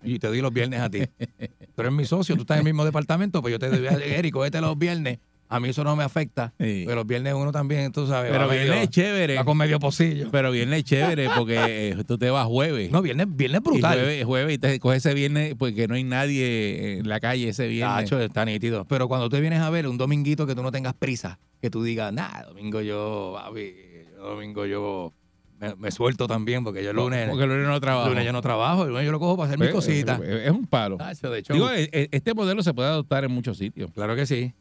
[0.03, 1.01] y te doy los viernes a ti.
[1.75, 4.33] Tú eres mi socio, tú estás en el mismo departamento, pues yo te doy, Eric,
[4.35, 5.19] cógete los viernes.
[5.53, 6.55] A mí eso no me afecta.
[6.57, 8.31] Pero viernes uno también, tú sabes.
[8.31, 9.35] Pero viernes medio- es chévere.
[9.37, 10.29] Va con medio pocillo.
[10.31, 12.91] Pero viernes es chévere porque eh, tú te vas jueves.
[12.93, 13.95] No, viernes, viernes brutal.
[13.99, 17.49] Y jueves, jueves y te coges ese viernes porque no hay nadie en la calle
[17.49, 18.05] ese viernes.
[18.09, 18.85] Tacho, está nítido.
[18.85, 21.83] Pero cuando tú vienes a ver un dominguito que tú no tengas prisa, que tú
[21.83, 23.37] digas, nah, domingo yo,
[24.17, 25.13] yo domingo yo
[25.59, 27.29] me, me suelto también, porque yo el lunes.
[27.29, 28.07] Porque el lunes no trabajo.
[28.07, 30.21] El lunes yo no trabajo, el lunes yo lo cojo para hacer mis Pues, cositas.
[30.23, 30.97] eh, Es un palo.
[30.97, 31.55] Tacho, de show.
[31.55, 33.91] Digo, eh, eh, este modelo se puede adoptar en muchos sitios.
[33.93, 34.55] Claro que sí.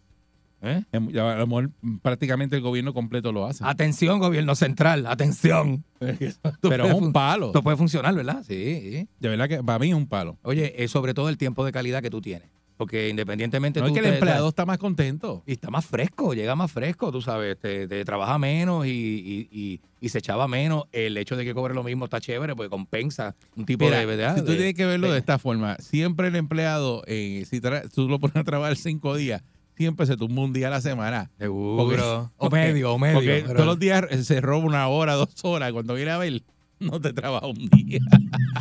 [0.62, 0.84] ¿Eh?
[0.92, 1.70] En- A lo mejor
[2.02, 3.64] prácticamente el gobierno completo lo hace.
[3.66, 5.84] Atención, gobierno central, atención.
[6.62, 7.48] Pero es un palo.
[7.48, 8.44] Esto puede funcionar, ¿verdad?
[8.48, 9.08] Sí.
[9.20, 10.38] De verdad que para mí es un palo.
[10.44, 12.50] Oye, es sobre todo el tiempo de calidad que tú tienes.
[12.78, 15.44] Porque independientemente No tú es que el empleado está más contento.
[15.46, 19.50] Y está más fresco, llega más fresco, tú sabes, te, te trabaja menos y, y-
[19.52, 20.86] y- y se echaba menos.
[20.94, 24.06] El hecho de que cobre lo mismo está chévere, porque compensa un tipo Mira, de
[24.06, 24.36] verdad.
[24.36, 27.60] si tú de- tienes que verlo de, de- esta forma, siempre el empleado, eh, si
[27.94, 29.44] tú lo pones a trabajar cinco días,
[29.80, 31.32] siempre se tumba un día a la semana.
[31.40, 32.32] Seguro.
[32.38, 35.72] O medio, o medio, Porque pero- todos los días se roba una hora, dos horas.
[35.72, 36.42] Cuando viene a ver,
[36.92, 38.00] no te trabaja un día.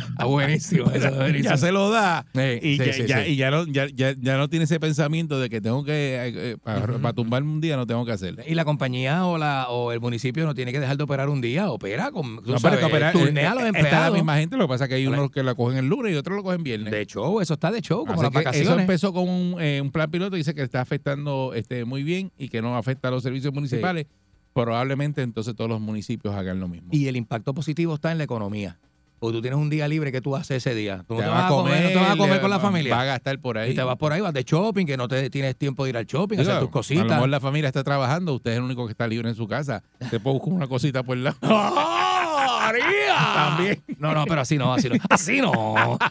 [0.09, 1.49] Está buenísimo, eso buenísimo.
[1.49, 2.25] ya se lo da.
[2.33, 4.79] Sí, y sí, ya, sí, ya- y ya no, ya, ya- ya no tiene ese
[4.79, 8.43] pensamiento de que tengo que, para, tumbarme un día, no tengo que hacerlo.
[8.47, 11.41] Y la compañía o la o el municipio no tiene que dejar de operar un
[11.41, 14.09] día, opera con No, pero sabes, operar- turnea a los eh, Está empleados.
[14.11, 16.13] la misma gente, lo que pasa es que hay unos que la cogen el lunes
[16.13, 16.91] y otros lo cogen viernes.
[16.91, 18.69] De show, eso está de show, como las vacaciones.
[18.69, 22.31] Eso empezó con un, eh, un plan piloto, dice que está afectando este, muy bien
[22.37, 24.05] y que no afecta a los servicios municipales.
[24.53, 26.89] Probablemente entonces todos los municipios hagan lo mismo.
[26.91, 28.77] Y el impacto positivo está en la economía.
[29.19, 31.03] Porque tú tienes un día libre que tú haces ese día.
[31.05, 32.55] Tú no Te te, vas vas a comer, no te vas a comer, con la
[32.55, 32.95] va- familia.
[32.95, 33.71] va a gastar por ahí.
[33.71, 35.97] Y te vas por ahí, vas de shopping, que no te tienes tiempo de ir
[35.97, 37.05] al shopping, Digo, hacer tus A lo cositas.
[37.05, 39.83] mejor la familia está trabajando, usted es el único que está libre en su casa.
[40.09, 41.35] Te puede buscar una cosita por el lado.
[41.41, 43.15] ¡Oh, María!
[43.33, 43.83] También.
[43.97, 44.95] No, no, pero así no, así no.
[45.09, 45.97] Así no.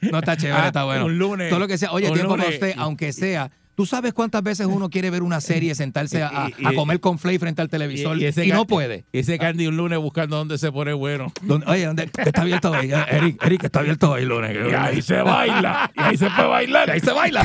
[0.00, 1.06] No está chévere, Ah, está bueno.
[1.06, 1.90] un lunes, Todo lo que sea.
[1.92, 3.50] Oye, tiempo para usted, aunque sea.
[3.76, 7.60] ¿Tú sabes cuántas veces uno quiere ver una serie, sentarse a, comer con Flay frente
[7.60, 9.04] al televisor y, ese no puede?
[9.12, 11.32] y ese candy un lunes buscando dónde se pone bueno.
[11.42, 12.90] ¿Dónde- Oye, ¿dónde está abierto hoy?
[12.90, 14.56] Eric, Eric, está abierto hoy lunes.
[14.70, 15.90] Y ahí se baila.
[15.94, 16.88] Y ahí se puede bailar.
[16.88, 17.42] Y ahí se baila.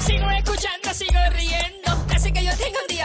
[0.00, 2.06] Sigo escuchando, sigo riendo.
[2.14, 3.01] Así que yo tengo un día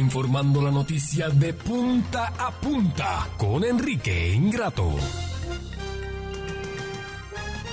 [0.00, 4.94] desinformando la noticia de punta a punta con Enrique Ingrato.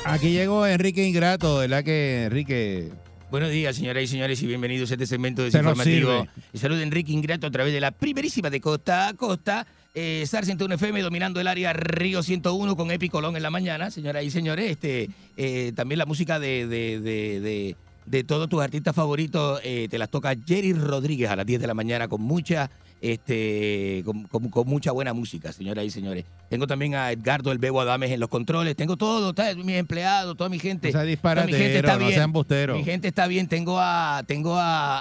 [0.06, 2.92] Aquí llegó Enrique Ingrato, ¿verdad que Enrique?
[3.30, 6.26] Buenos días, señoras y señores, y bienvenidos a este segmento Se desinformativo.
[6.54, 9.68] Y salud Enrique Ingrato a través de la primerísima de costa a costa.
[9.94, 13.92] Eh, SAR 101 FM dominando el área Río 101 con Epi Colón en la mañana,
[13.92, 14.72] señoras y señores.
[14.72, 19.88] Este, eh, también la música de, de, de, de- de todos tus artistas favoritos eh,
[19.89, 22.70] te las toca Jerry Rodríguez a las 10 de la mañana con mucha
[23.04, 26.24] este con, con- con mucha buena música, señoras y señores.
[26.49, 28.76] Tengo también a Edgardo El Bebo Adames en los controles.
[28.76, 29.34] Tengo todo,
[29.64, 30.91] mis empleados, toda mi gente.
[30.91, 32.14] No sea toda mi gente está no bien.
[32.14, 32.76] sea embustero.
[32.78, 33.47] Mi gente está bien.
[33.47, 34.99] Tengo a tengo a,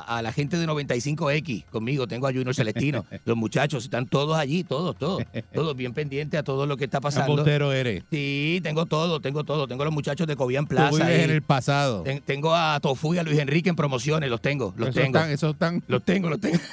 [0.00, 2.06] a- a la gente de 95X conmigo.
[2.08, 3.04] Tengo a Junior Celestino.
[3.24, 5.22] Los muchachos están todos allí, todos, todos.
[5.52, 7.32] Todos bien pendientes a todo lo que está pasando.
[7.32, 8.02] embustero eres.
[8.10, 9.68] Sí, tengo todo, tengo todo.
[9.68, 11.06] Tengo a los muchachos de Cobian Plaza.
[11.06, 11.22] ahí.
[11.22, 12.02] en el pasado.
[12.02, 14.28] Ten- tengo a Tofu y a Luis Enrique en promociones.
[14.28, 15.18] Los tengo, los Esos tengo.
[15.18, 16.58] están, esos están, Los tengo, los tengo.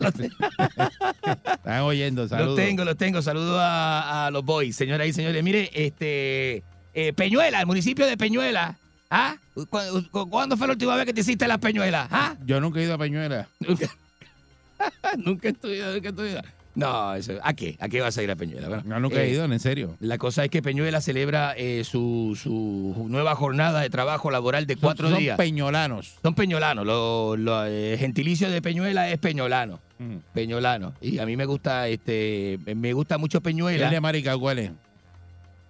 [1.56, 2.56] Están oyendo, saludos.
[2.56, 3.22] Los tengo, los tengo.
[3.22, 5.42] Saludos a, a los boys, señoras y señores.
[5.42, 6.62] Mire, este
[6.94, 8.76] eh, Peñuela, el municipio de Peñuela.
[9.10, 9.36] ¿Ah?
[9.54, 9.68] ¿Cu-
[10.10, 12.08] cu- ¿Cuándo fue la última vez que te hiciste las Peñuelas?
[12.10, 12.34] ¿Ah?
[12.44, 13.46] Yo nunca he ido a Peñuela.
[15.18, 16.42] nunca he estudiado, nunca he estudiado.
[16.74, 17.76] No, eso, ¿a qué?
[17.80, 18.68] ¿A qué vas a ir a Peñuela?
[18.68, 19.96] Bueno, No, nunca he eh, ido, en serio.
[20.00, 24.74] La cosa es que Peñuela celebra eh, su, su nueva jornada de trabajo laboral de
[24.74, 25.38] Son- cuatro son días.
[25.38, 26.16] peñolanos.
[26.22, 26.84] Son peñolanos.
[26.84, 29.80] Lo, lo, eh, gentilicio de Peñuela es peñolano.
[29.98, 30.16] Mm.
[30.34, 30.94] Peñolano.
[31.00, 33.86] Y a mí me gusta, este, me gusta mucho Peñuela.
[33.86, 34.70] ¿El de Marica cuál es?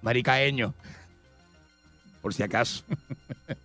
[0.02, 0.74] Maricaeño.
[2.20, 2.84] Por si acaso.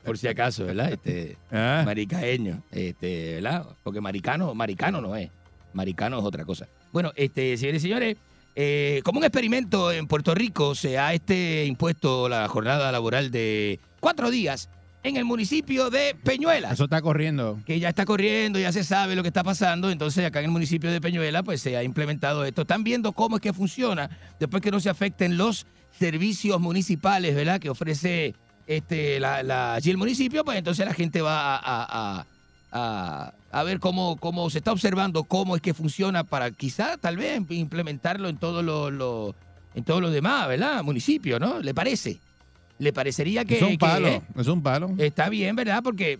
[0.03, 0.93] Por si acaso, ¿verdad?
[0.93, 1.81] Este, Ah.
[1.85, 2.61] Maricaeño.
[2.71, 3.65] Este, ¿verdad?
[3.83, 5.29] Porque maricano, maricano no es.
[5.73, 6.67] Maricano es otra cosa.
[6.91, 8.17] Bueno, este, señores y señores,
[8.55, 13.79] eh, como un experimento en Puerto Rico se ha este impuesto la jornada laboral de
[13.99, 14.69] cuatro días
[15.03, 17.59] en el municipio de Peñuelas Eso está corriendo.
[17.65, 19.89] que ya está corriendo, ya se sabe lo que está pasando.
[19.89, 22.61] Entonces, acá en el municipio de Peñuela, pues se ha implementado esto.
[22.61, 25.65] Están viendo cómo es que funciona después que no se afecten los
[25.97, 27.59] servicios municipales, ¿verdad?
[27.59, 28.35] Que ofrece
[28.67, 32.23] este la, la- allí el municipio, pues entonces la gente va a,
[32.71, 37.17] a- a- ver cómo, cómo se está observando cómo es que funciona para quizá, tal
[37.17, 39.35] vez, implementarlo en todo lo, lo-
[39.75, 40.83] en todos los demás, ¿verdad?
[40.83, 41.59] Municipios, ¿no?
[41.59, 42.19] ¿Le parece?
[42.81, 44.23] ¿Le parecería que, es un que- palo.
[44.37, 44.89] es un palo.
[44.97, 45.81] Está bien, ¿verdad?
[45.83, 46.17] Porque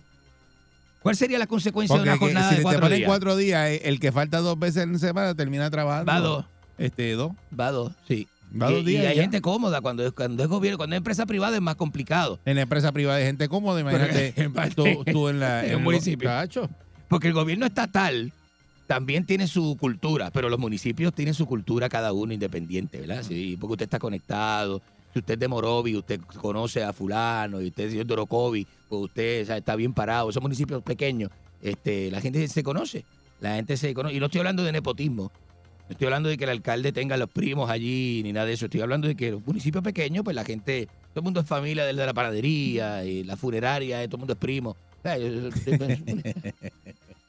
[1.02, 3.08] ¿cuál sería la consecuencia Porque de una que jornada si de te cuatro ponen días?
[3.08, 6.12] cuatro días, eh, el que falta dos veces en semana termina trabajando.
[6.12, 6.44] Va dos.
[6.78, 7.32] Este, dos.
[7.58, 8.28] Va dos, sí.
[8.60, 9.22] Va y, dos días y hay ya.
[9.22, 12.38] gente cómoda cuando es, cuando es gobierno, cuando es empresa privada es más complicado.
[12.44, 14.34] En la empresa privada hay gente cómoda, imagínate
[14.76, 16.28] tú, tú en la En el- municipio.
[16.28, 16.68] Cacho.
[17.08, 18.32] Porque el gobierno estatal
[18.86, 23.22] también tiene su cultura, pero los municipios tienen su cultura cada uno independiente, ¿verdad?
[23.26, 24.80] Sí, porque usted está conectado.
[25.12, 29.02] Si usted es de Morovi, usted conoce a fulano, y usted es de Orocovi, pues
[29.02, 30.30] usted o sea, está bien parado.
[30.30, 33.04] Esos municipios pequeños, este, la gente se conoce.
[33.40, 34.14] La gente se conoce.
[34.14, 35.30] Y no estoy hablando de nepotismo.
[35.88, 38.66] No estoy hablando de que el alcalde tenga los primos allí, ni nada de eso.
[38.66, 41.84] Estoy hablando de que los municipios pequeños, pues la gente, todo el mundo es familia
[41.84, 44.70] del de la panadería y la funeraria, todo el mundo es primo.
[44.70, 45.28] O sea, yo-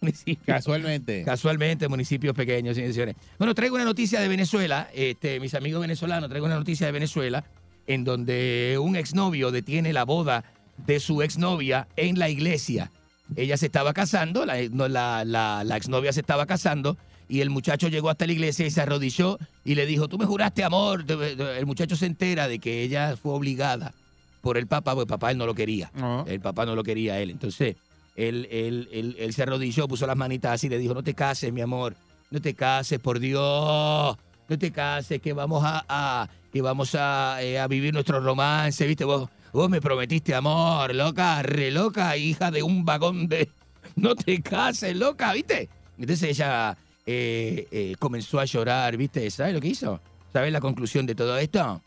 [0.01, 0.43] municipio.
[0.45, 1.23] Casualmente.
[1.23, 3.15] Casualmente, municipios pequeños, señores.
[3.37, 7.43] Bueno, traigo una noticia de Venezuela, este, mis amigos venezolanos, traigo una noticia de Venezuela
[7.87, 10.43] en donde un exnovio detiene la boda
[10.85, 12.91] de su exnovia en la iglesia.
[13.35, 16.97] Ella se estaba casando, la, no, la, la- la exnovia se estaba casando
[17.29, 20.25] y el muchacho llegó hasta la iglesia y se arrodilló y le dijo, tú me
[20.25, 21.05] juraste amor.
[21.09, 23.93] El muchacho se entera de que ella fue obligada
[24.41, 25.89] por el papá, porque el papá él no lo quería.
[26.27, 27.29] El papá no lo quería a él.
[27.31, 27.75] Entonces,
[28.15, 31.13] él, él, él, él se arrodilló, puso las manitas así y le dijo, no te
[31.13, 31.95] cases, mi amor,
[32.29, 34.17] no te cases, por Dios,
[34.49, 38.85] no te cases, que vamos a, a- que vamos a, eh, a vivir nuestro romance,
[38.85, 39.03] ¿viste?
[39.03, 43.49] Vos, vos me prometiste amor, loca, re loca, hija de un vagón de...
[43.95, 45.69] No te cases, loca, ¿viste?
[45.99, 46.75] Entonces ella
[47.05, 49.29] eh, eh, comenzó a llorar, ¿viste?
[49.29, 49.99] ¿Sabes lo que hizo?
[50.31, 51.81] ¿Sabes la conclusión de todo esto?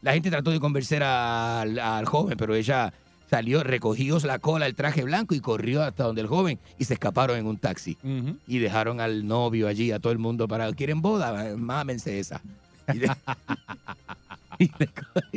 [0.00, 2.92] La gente trató de convencer al, al joven, pero ella
[3.28, 6.94] salió, recogió la cola, el traje blanco y corrió hasta donde el joven y se
[6.94, 7.96] escaparon en un taxi.
[8.46, 11.56] Y dejaron al novio allí, a todo el mundo para, ¿quieren boda?
[11.56, 12.40] Mámense esa.
[12.92, 13.10] Y, de-
[14.58, 14.88] y le,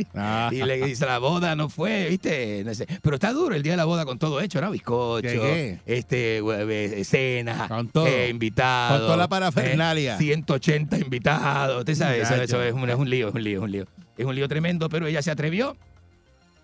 [0.16, 0.50] Ah.
[0.52, 2.64] y le dice, la boda no fue, ¿viste?
[2.66, 2.86] No sé.
[3.02, 4.72] Pero está duro el día de la boda con todo hecho, ¿no?
[4.72, 8.08] Bizcocho, ¿Qué, este, hue- cena, todo.
[8.08, 9.00] eh, invitados.
[9.00, 10.16] Con toda la parafernalia.
[10.16, 11.80] eh, 180 invitados.
[11.80, 13.86] Usted sabe, eso, es, un, es un lío, es un lío, es un lío.
[14.18, 15.76] Es un lío tremendo, pero ella se atrevió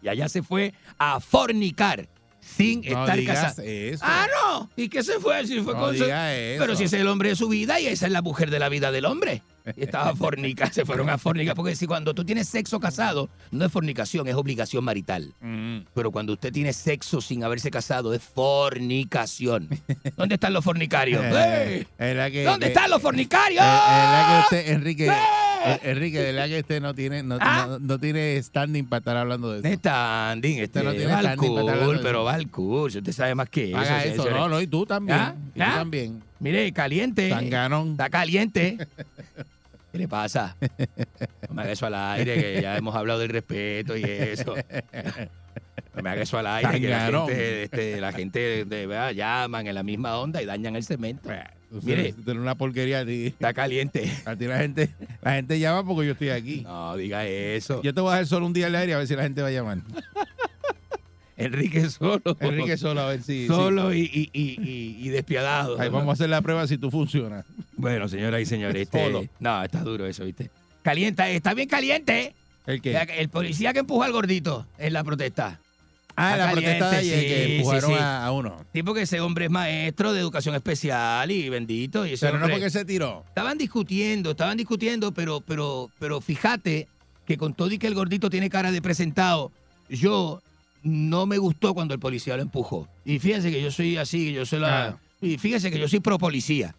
[0.01, 2.07] y allá se fue a fornicar
[2.39, 3.63] sin No estar casada.
[4.01, 4.69] Ah, no.
[4.75, 5.45] ¿Y qué se fue?
[5.45, 6.05] Si fue No con su-.
[6.05, 8.69] Pero si es el hombre de su vida y esa es la mujer de la
[8.69, 9.41] vida del hombre.
[9.77, 11.55] Y estaba fornica, se fueron a fornicar.
[11.55, 15.33] Porque si cuando tú tienes sexo casado, no es fornicación, es obligación marital.
[15.41, 15.79] Mm.
[15.93, 19.67] Pero cuando usted tiene sexo sin haberse casado, es fornicación.
[20.17, 21.23] ¿Dónde están los fornicarios?
[21.25, 21.85] ¡Eh!
[21.97, 23.63] Es la que- ¿Dónde que- están los fornicarios?
[23.63, 27.65] Es la que usted, Enrique, eh, Enrique, de verdad que usted no tiene, no, Ah.
[27.69, 29.77] no, no tiene standing para estar hablando de eso.
[29.79, 32.47] Standing, este, no tiene va al standing para estar hablando cool, de pero va al
[32.49, 32.91] cool.
[32.91, 33.75] Si usted sabe más que.
[33.75, 34.33] Haga eso, señores.
[34.33, 35.17] no, no, y tú también.
[35.19, 35.35] ¿Ah?
[35.55, 35.73] Y tú ¿Ah?
[35.75, 36.23] también.
[36.39, 37.29] Mire, caliente.
[37.29, 38.77] Está caliente.
[39.91, 40.55] ¿Qué le pasa?
[41.49, 44.55] No me haga eso al aire, que ya hemos hablado del respeto y eso.
[45.95, 49.67] No me haga eso al aire, que la gente, este, la gente de, verdad, llaman
[49.67, 51.29] en la misma onda y dañan el cemento.
[51.83, 53.27] Mire, Tú eres una porquería a ti.
[53.27, 54.09] está caliente.
[54.25, 56.61] A ti la gente, la gente llama porque yo estoy aquí.
[56.61, 57.81] No, diga eso.
[57.81, 59.41] Yo te voy a dejar solo un día al aire a ver si la gente
[59.41, 59.79] va a llamar.
[61.37, 62.21] Enrique solo.
[62.39, 63.47] Enrique solo, a ver si.
[63.47, 65.79] Solo y, y, y, y- y despiadado.
[65.79, 67.45] Ahí vamos a hacer la prueba si tú funcionas.
[67.81, 70.49] Bueno, señoras y señores, este, no, está duro eso, ¿viste?
[70.83, 72.33] Calienta, está bien caliente.
[72.65, 72.95] ¿El qué?
[73.17, 75.59] El policía que empujó al gordito en la protesta.
[76.15, 78.01] Ah, la protesta de ayer que sí, empujaron sí, sí.
[78.01, 78.65] A, a uno.
[78.73, 82.05] Sí, porque ese hombre es maestro de educación especial y bendito.
[82.05, 83.23] Y ese Pero no porque se tiró.
[83.27, 86.87] Estaban discutiendo, estaban discutiendo, pero, pero, pero fíjate
[87.25, 89.51] que con todo y que el gordito tiene cara de presentado,
[89.89, 90.41] yo
[90.83, 92.87] no me gustó cuando el policía lo empujó.
[93.05, 94.87] Y fíjese que yo soy así, yo soy la...
[94.87, 94.97] Ah.
[95.21, 96.75] Y fíjese que yo soy pro policía.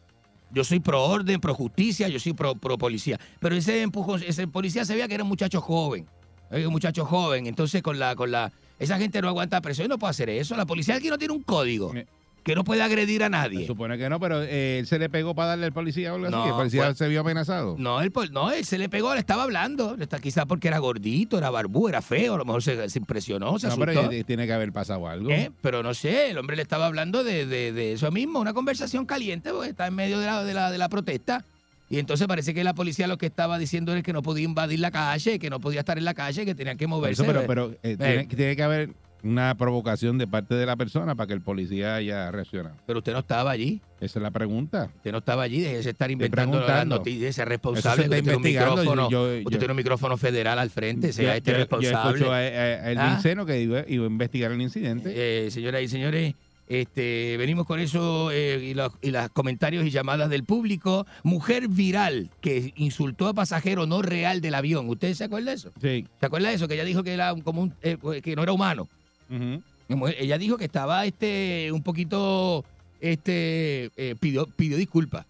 [0.52, 3.18] Yo soy pro orden, pro justicia, yo soy pro, pro policía.
[3.40, 6.06] Pero ese empujón, ese policía se veía que era un muchacho joven.
[6.50, 7.46] Era un muchacho joven.
[7.46, 10.56] Entonces, con la, con la, esa gente no aguanta presión, no puede hacer eso.
[10.56, 11.92] La policía aquí no tiene un código
[12.42, 13.66] que no puede agredir a Se nadie.
[13.66, 16.28] supone que no, pero eh, él se le pegó para darle al policía o algo
[16.28, 16.48] No, así.
[16.48, 17.76] El policía pues- se vio amenazado.
[17.78, 19.96] No, él, pues, no, él se le pegó, le estaba hablando.
[20.20, 22.34] Quizás porque era gordito, era barbú, era feo.
[22.34, 23.86] A lo mejor se, se impresionó, se No, asustó.
[23.86, 25.30] pero eh, tiene que haber pasado algo.
[25.30, 25.52] ¿Eh?
[25.60, 29.06] Pero no sé, el hombre le estaba hablando de, de- de eso mismo, una conversación
[29.06, 31.44] caliente, porque está en medio de la, de, la, de la protesta.
[31.90, 34.80] Y entonces parece que la policía lo que estaba diciendo es que no podía invadir
[34.80, 37.22] la calle, que no podía estar en la calle, que tenían que moverse.
[37.22, 38.90] eso, pero pero Eh, tiene, tiene que haber
[39.22, 42.76] una provocación de parte de la persona para que el policía haya reaccionado.
[42.86, 43.80] pero usted no estaba allí.
[44.00, 44.90] Esa es la pregunta.
[44.96, 48.04] Usted no estaba allí, déjese estar inventando las noticias, responsable.
[48.04, 51.36] Usted tiene un micrófono, yo- yo- usted yo- tiene un micrófono federal al frente, sea
[51.36, 51.92] este responsable.
[52.02, 53.44] Yo escucho a, a- a Elvin Ah.
[53.46, 55.12] Que iba, iba a investigar el incidente.
[55.46, 56.34] Eh, señoras y señores,
[56.68, 61.06] este, venimos con eso eh, y, los, y los comentarios y llamadas del público.
[61.22, 64.88] Mujer viral que insultó a pasajero no real del avión.
[64.88, 65.70] ¿Usted se acuerda de eso?
[65.80, 66.06] Sí.
[66.18, 66.66] ¿Se acuerda de eso?
[66.68, 68.88] Que ella dijo que era un- como un, eh, que no era humano.
[70.18, 72.64] Ella dijo que estaba este un poquito
[73.00, 75.26] este eh, pidió pidió disculpas.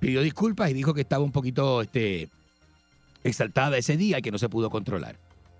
[0.00, 2.28] Pidió disculpas y dijo que estaba un poquito este
[3.24, 5.16] exaltada ese día y que no se pudo controlar.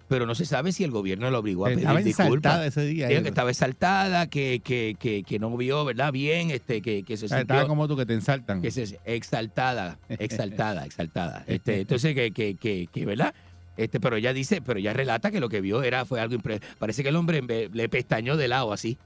[0.09, 2.28] Pero no se sabe si el gobierno la obligó a pedir Estaba disculpas.
[2.28, 3.09] exaltada ese día.
[3.09, 6.12] Dijo que estaba exaltada, que, que, que, que no vio, ¿verdad?
[6.12, 7.40] Bien, este, que, que se sintió...
[7.40, 8.62] Estaba como tú que te ensaltan.
[8.62, 11.42] Que se, exaltada, exaltada, exaltada.
[11.49, 13.34] Este, entonces, que, que, que, que, ¿verdad?
[13.76, 16.60] Este, pero ella dice, pero ella relata que lo que vio era, fue algo impre-
[16.78, 18.96] Parece que el hombre le pestañó de lado así.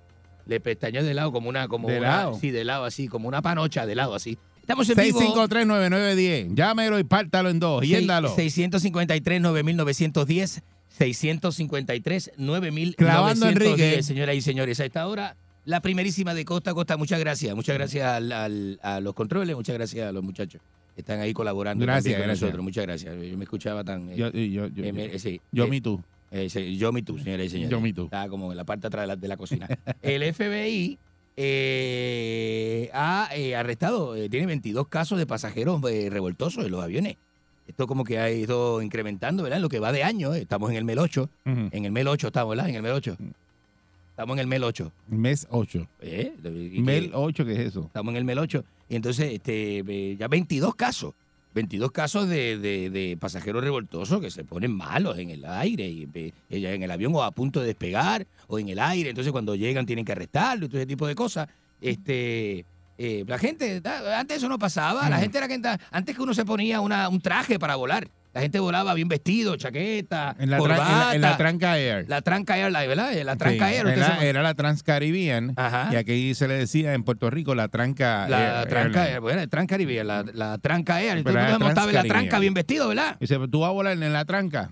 [0.47, 2.39] Le pestañó de lado como una, como ¿De una- lado?
[2.41, 4.39] sí, de lado así, como una panocha de lado así.
[4.61, 5.21] Estamos en vivo.
[5.21, 6.55] 6539910.
[6.55, 7.85] Llámelo y pártalo en dos.
[7.85, 8.33] Y éndalo.
[8.35, 14.03] 653 9910 653 9910 Clavando, Enrique.
[14.03, 14.79] señoras y señores.
[14.81, 16.97] A esta hora, la primerísima de Costa a Costa.
[16.97, 17.55] Muchas gracias.
[17.55, 19.57] Muchas gracias al- al- a los controles.
[19.57, 20.61] Muchas gracias a los muchachos
[21.03, 22.43] que están ahí colaborando Gracias, con gracias.
[22.43, 22.63] nosotros.
[22.65, 23.15] Muchas gracias.
[23.31, 24.09] Yo me escuchaba tan...
[24.11, 26.03] eh, Yo, yo, yo, eh, me- sí, yo eh, me tú.
[26.31, 27.71] eh, sí, yo me tú, señoras y señores.
[27.71, 28.05] Yo me tú.
[28.05, 29.67] Estaba como en la parte atrás de la, de la cocina.
[30.03, 30.99] El FBI
[31.37, 37.17] eh, ha eh, arrestado, eh, tiene 22 casos de pasajeros eh, revoltosos en los aviones.
[37.67, 39.59] Esto como que ha ido incrementando, ¿verdad?
[39.59, 40.35] En lo que va de año.
[40.35, 40.41] eh.
[40.41, 41.29] Estamos en el MEL 8.
[41.45, 42.69] En el MEL 8 estamos, ¿verdad?
[42.69, 43.17] En el MEL 8.
[44.21, 44.93] Estamos en el MEL 8.
[45.09, 45.87] Mes 8.
[46.03, 46.35] ¿Eh?
[46.45, 47.11] ¿Y Mel qué?
[47.15, 47.85] 8, ¿qué es eso?
[47.87, 48.63] Estamos en el MEL 8.
[48.91, 51.15] Y entonces, este, ya 22 casos.
[51.55, 56.07] 22 casos de, de- de pasajeros revoltosos que se ponen malos en el aire, y,
[56.51, 59.09] en el avión o a punto de despegar, o en el aire.
[59.09, 61.49] Entonces, cuando llegan, tienen que arrestarlo y todo ese tipo de cosas.
[61.81, 62.67] Este.
[62.99, 63.81] eh, la gente,
[64.15, 65.09] antes eso no pasaba.
[65.09, 65.21] La Mm.
[65.21, 65.59] gente era que
[65.93, 68.07] antes que uno se ponía una- un traje para volar.
[68.33, 70.85] La gente volaba bien vestido, chaqueta, En la, tra- corbata.
[70.85, 72.05] en la- en la Tranca Air.
[72.09, 73.13] La Tranca Air, la- ¿verdad?
[73.25, 73.87] La Tranca Sí, Air.
[73.89, 75.53] era, se- era la Transcaribbean.
[75.57, 75.89] Ajá.
[75.93, 79.09] Y aquí se le decía en Puerto Rico la Tranca La Air- tranca.
[79.11, 81.25] Air, bueno, el tranca Caribbean, la, la tranca Air.
[81.25, 82.09] Pero Todo el mundo se montaba en la Transcaribbean.
[82.29, 83.17] tranca bien vestido, ¿verdad?
[83.19, 84.71] Dice, tú vas a volar en la tranca.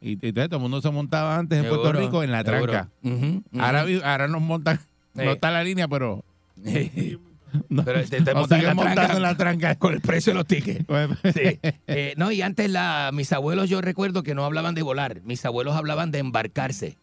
[0.00, 2.42] Y, y entonces todo el mundo se montaba antes en Seguro, Puerto Rico en la
[2.42, 2.88] tranca.
[3.58, 4.78] Ahora, ahora nos montan,
[5.14, 5.22] Sí.
[5.24, 6.24] no está la línea, pero...
[7.68, 9.74] no, Pero te, te en siguen la tranca en la tranca.
[9.76, 10.84] con el precio de los tickets.
[11.34, 11.58] Sí.
[11.86, 15.44] Eh, no, y antes la, mis abuelos yo recuerdo que no hablaban de volar, mis
[15.44, 16.96] abuelos hablaban de embarcarse,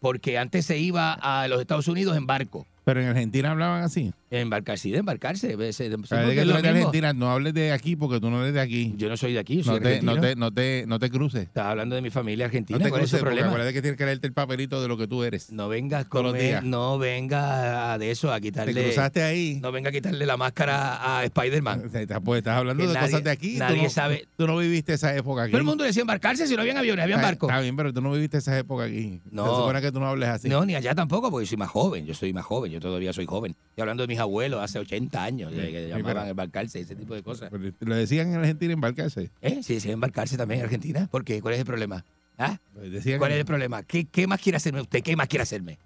[0.00, 2.66] porque antes se iba a los Estados Unidos en barco.
[2.84, 4.12] Pero en Argentina hablaban así.
[4.40, 5.48] Embarcarse, sí, de embarcarse.
[5.48, 6.68] de- que tú eres de.
[6.68, 8.94] Argentina, no hables de aquí porque tú no eres de aquí.
[8.96, 11.10] Yo no soy de aquí, yo soy No te, no, te, no, te, no te
[11.10, 11.42] cruces.
[11.44, 13.48] Estás hablando de mi familia argentina, No te ¿cuál es cruces problema?
[13.48, 15.50] acuérdate que tienes que leerte el papelito de lo que tú eres.
[15.52, 16.24] No vengas con
[16.64, 18.74] no venga de eso a quitarle.
[18.74, 19.58] Te cruzaste ahí.
[19.60, 21.90] No venga a quitarle la máscara a Spider-Man.
[22.24, 23.56] Pues, estás hablando Que de nadie- cosas de aquí.
[23.58, 24.26] nadie tú sabe.
[24.36, 25.52] Tú no viviste esa época aquí.
[25.52, 27.48] Todo el mundo decía embarcarse si no habían aviones, habían barcos.
[27.50, 29.20] Está bien, pero tú no viviste esa época aquí.
[29.30, 29.44] No.
[29.44, 30.48] Se supone que tú no hables así.
[30.48, 32.06] No, ni allá tampoco, porque soy más joven.
[32.06, 33.52] Yo soy más joven, yo todavía soy joven.
[33.70, 37.14] Estoy hablando de mis abuelos hace 80 años, Sí, que- llamaban pero- embarcarse, ese tipo
[37.14, 37.50] de cosas.
[37.80, 39.30] Lo decían en Argentina embarcarse.
[39.40, 39.60] ¿Eh?
[39.62, 41.08] Sí, sí, embarcarse también en Argentina.
[41.10, 41.40] ¿Por qué?
[41.40, 42.04] ¿Cuál es el problema?
[42.36, 42.58] ¿Ah?
[42.74, 43.82] Pues Decían ¿Cuál es el problema?
[43.84, 45.02] ¿Qué, qué más quiere hacerme usted?
[45.02, 45.78] ¿Qué más quiere hacerme?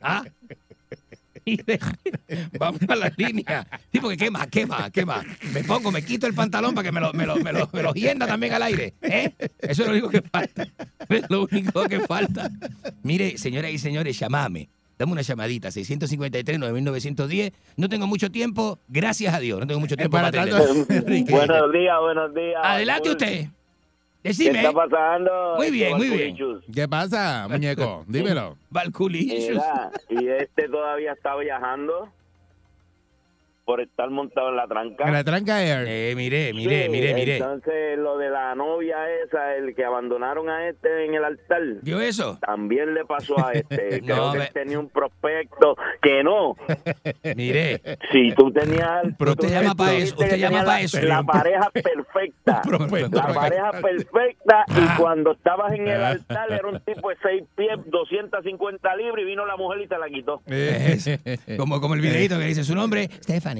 [0.00, 0.24] ¿Ah?
[2.58, 3.66] Vamos a la línea.
[3.92, 4.48] Sí, porque ¿qué más?
[4.48, 4.90] ¿Qué más?
[4.90, 5.24] ¿Qué más?
[5.54, 7.82] Me pongo, me quito el pantalón para que me lo, me lo, me lo, me
[7.82, 8.94] lo hienda también al aire.
[9.02, 9.32] ¿eh?
[9.60, 10.66] Eso es lo único que falta.
[11.08, 12.50] Es lo único que falta.
[13.02, 14.68] Mire, señoras y señores, llamame.
[14.98, 17.52] Dame una llamadita, 653-9910.
[17.76, 19.60] No tengo mucho tiempo, gracias a Dios.
[19.60, 20.30] No tengo mucho tiempo para.
[20.30, 22.60] Buenos días, buenos días.
[22.62, 23.46] Adelante usted.
[24.22, 24.58] ¿Qué Decime.
[24.58, 25.54] está pasando?
[25.56, 26.36] Muy bien, muy bien.
[26.74, 28.04] ¿Qué pasa, muñeco?
[28.08, 28.58] Dímelo.
[29.08, 32.12] Mira, y este todavía está viajando.
[33.68, 35.04] Por estar montado en la tranca.
[35.06, 35.84] En la tranca Air.
[35.86, 37.36] Eh, mire, mire, Sí, mire, mire.
[37.36, 38.96] Entonces, lo de la novia
[39.26, 41.60] esa, el que abandonaron a este en el altar.
[41.82, 42.38] ¿Vio eso?
[42.40, 44.00] También le pasó a este.
[44.06, 46.56] Creo No, que él tenía un prospecto que no.
[47.36, 47.82] Mire.
[48.10, 49.02] Si tú tenías.
[49.18, 51.02] Pero usted llama pa' dijiste eso, usted llama la- eso.
[51.02, 52.62] La pareja perfecta.
[53.10, 54.64] La pareja perfecta.
[54.68, 59.26] Y cuando estabas en el altar, era un tipo de 6 pies, 250 libras, y
[59.26, 60.40] vino la mujer y te la quitó.
[61.58, 63.57] Como, como el videito que dice su nombre, Stephanie.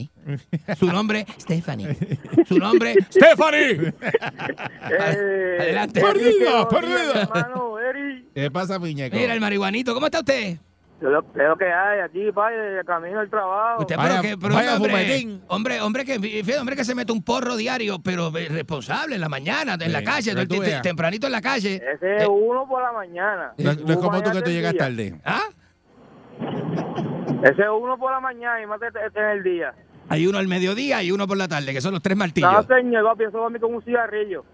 [0.79, 1.97] Su nombre, Stephanie.
[2.47, 3.93] Su nombre, Stephanie.
[4.91, 6.01] Eh, Adelante.
[6.01, 7.23] Perdida, perdida.
[7.23, 9.17] Hermano, Eri, ¿Qué pasa, Piñeco?
[9.17, 10.57] Mira, el marihuanito, ¿cómo está usted?
[11.01, 13.83] yo lo, lo que hay aquí, padre, camino al trabajo.
[13.83, 17.13] Usted, Vaya- pero que, pero vaya hombre, hombre, hombre que, fíjate, hombre que se mete
[17.13, 21.27] un porro diario, pero eh, responsable en la mañana, en la calle, te- te- tempranito
[21.27, 21.77] en la calle.
[21.77, 23.53] Ese es Eh, uno por la mañana.
[23.59, 25.21] No, no es como tú que tú llegas tarde.
[25.25, 25.43] ¿Ah?
[27.45, 29.75] Ese es uno por la mañana y más este este en el día.
[30.09, 32.51] Hay uno al mediodía y uno por la tarde, que son los tres martillos.
[32.51, 34.45] No, señor, papi, eso va a mí con un cigarrillo.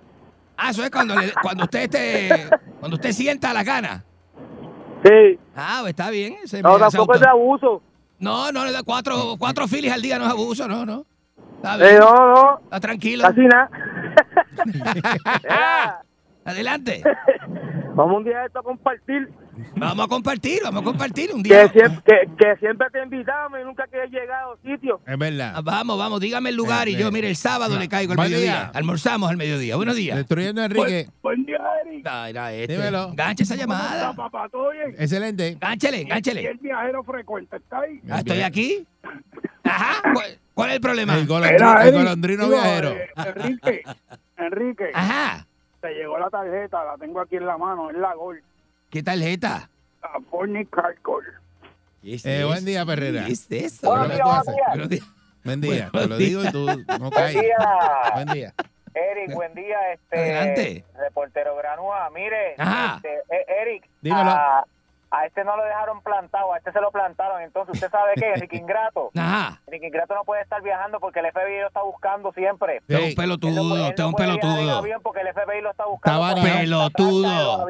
[0.57, 1.88] Ah, eso es cuando, le- cuando usted
[2.80, 4.05] cuando usted sienta la gana.
[5.05, 5.38] Sí.
[5.55, 6.36] Ah, pues está bien.
[6.42, 7.82] ese- No, tampoco es de abuso.
[8.18, 11.05] No, no, le da cuatro, cuatro filis al día no es abuso, no, no.
[11.57, 11.98] Está Eh, bien.
[12.00, 13.24] no, no, Está tranquilo.
[13.24, 13.70] casi nada.
[16.44, 17.02] Adelante.
[17.95, 19.28] Vamos un día esto a compartir.
[19.76, 21.68] Vamos a compartir, vamos a compartir un día.
[21.70, 25.01] Que siempre, que, que siempre te invitamos y nunca que he llegado a sitio.
[25.07, 25.53] Es verdad.
[25.57, 27.80] Ah, Vamos, vamos, dígame el lugar y yo, mire, el sábado no.
[27.80, 28.53] le caigo al Buen mediodía.
[28.53, 28.70] día.
[28.74, 29.76] Almorzamos al mediodía.
[29.76, 30.16] Buenos días.
[30.16, 31.07] Destruyendo a Enrique.
[31.22, 32.05] Buen día, Eric.
[32.11, 32.72] Ay, era este.
[32.76, 33.12] Dímelo.
[33.14, 34.12] Ganche esa ¿Cómo está, llamada.
[34.16, 34.49] papá?
[34.49, 34.95] ¿Todo bien?
[34.99, 35.57] Excelente.
[35.61, 36.55] Gánchele, Y el gánchele.
[36.61, 38.01] viajero frecuente está ahí.
[38.11, 38.84] Ah, estoy aquí.
[39.62, 40.03] Ajá.
[40.12, 41.14] ¿Cuál, cuál es el problema?
[41.16, 42.88] El golondrino, Mira, el golondrino viajero.
[42.90, 43.82] eh, Enrique,
[44.36, 45.47] Enrique, Ajá.
[45.85, 48.41] Te llegó la tarjeta, la tengo aquí en la mano, es la Gold,
[48.91, 49.68] ¿Qué tarjeta?
[50.01, 51.26] la Forney Card Gold.
[52.03, 53.26] Eh, buen día, Perrera.
[53.26, 53.91] ¿Qué es eso?
[53.91, 54.89] Buenos días, buenos.
[55.45, 55.91] Buen día.
[55.93, 57.39] Te lo digo y tú no Buen caes.
[57.39, 57.57] día.
[58.14, 58.55] Buen día.
[58.95, 60.85] Eric, buen día, este Adelante.
[60.97, 62.09] reportero Granua.
[62.14, 62.97] Mire, Ajá.
[62.97, 64.30] este, eh, Eric, Dímelo.
[64.30, 64.64] A,
[65.16, 67.40] a este no lo dejaron plantado, a este se lo plantaron.
[67.42, 68.32] Entonces, ¿usted sabe qué?
[68.34, 69.10] Enrique Ingrato.
[69.16, 69.60] Ajá.
[69.66, 72.78] Enrique Ingrato no puede estar viajando porque el FBI lo está buscando siempre.
[72.80, 73.04] Usted es Sí.
[73.06, 74.78] un no pelotudo, usted es no un pelotudo.
[74.78, 76.18] avión porque el FBI lo está buscando.
[76.26, 77.66] Los Pelotudo.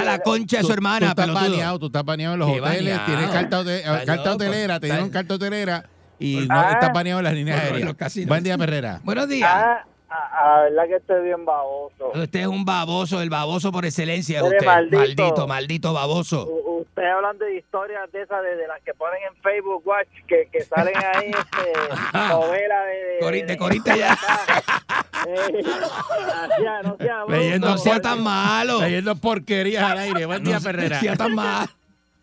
[0.00, 1.50] a la concha de su Tú- hermana, tú estás pelotudo.
[1.50, 3.04] baneado, tú estás baneado en los Qué hoteles, baneado.
[3.06, 5.84] tienes carta, hote- Está carta hotelera, te dieron carta hotelera
[6.18, 6.70] y no Ah.
[6.72, 7.94] estás baneado en las líneas aéreas.
[8.26, 9.00] Buen día, Perrera.
[9.04, 9.50] Buenos días.
[9.52, 12.12] Ah, a, a verdad que estoy bien baboso.
[12.14, 14.42] Usted es un baboso, el baboso por excelencia.
[14.44, 14.64] Usted.
[14.64, 14.98] maldito.
[14.98, 16.46] maldito, maldito baboso.
[16.46, 20.08] U- Usted hablando de historias de esas, de, de las que ponen en Facebook Watch,
[20.26, 21.72] que, que salen ahí, este,
[22.30, 23.18] novelas de...
[23.26, 24.16] Cori- de Corita ya.
[25.28, 27.24] Eh, hacía- no sea.
[27.26, 28.80] Leyendo No sea por- tan malo.
[28.80, 30.24] Leyendo porquerías al aire.
[30.26, 31.00] Buen día, No Perrera.
[31.00, 31.66] sea tan malo.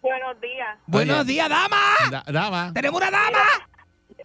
[0.02, 0.78] Buenos días.
[0.88, 1.78] Buenos días, dama.
[2.12, 2.72] Da- dama.
[2.74, 3.30] Tenemos una dama.
[3.30, 3.68] Mira,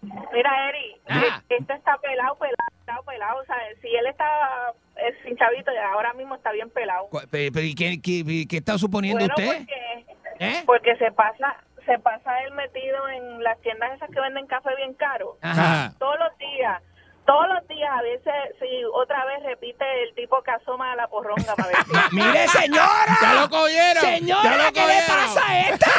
[0.02, 1.42] Eri, Ajá.
[1.48, 3.40] este está pelado, pelado, pelado, pelado.
[3.40, 7.08] O sea, si él está eh, sin chavito, ahora mismo está bien pelado.
[7.30, 9.58] Pero ¿y qué, qué- qué está suponiendo Bueno, usted?
[9.58, 10.04] porque,
[10.44, 10.62] ¿Eh?
[10.66, 14.92] porque se pasa se pasa él metido en las tiendas esas que venden café bien
[14.94, 15.38] caro.
[15.40, 15.94] Ajá.
[15.98, 16.82] Todos los días.
[17.24, 21.08] Todos los días, a veces, si otra vez repite el tipo que asoma a la
[21.08, 21.76] porronga para ver
[22.10, 22.16] si...
[22.16, 23.18] Mire, señora.
[23.22, 24.02] ¡Ya lo cogieron!
[24.02, 25.06] Señora, ¡Ya lo ¿qué le cogieron!
[25.08, 25.90] pasa a esta?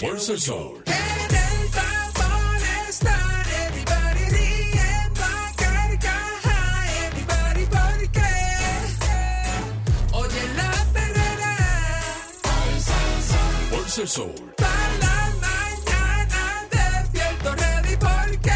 [0.00, 0.36] Fuerza
[13.96, 14.34] El sol.
[14.56, 18.50] para la mañana despierto ready porque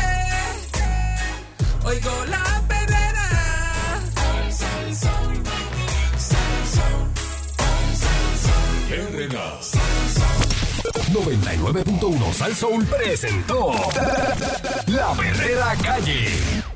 [1.85, 3.29] oigo la perrera.
[11.13, 13.73] 99.1 Sal Soul presentó
[14.87, 16.68] La Verdadera Calle.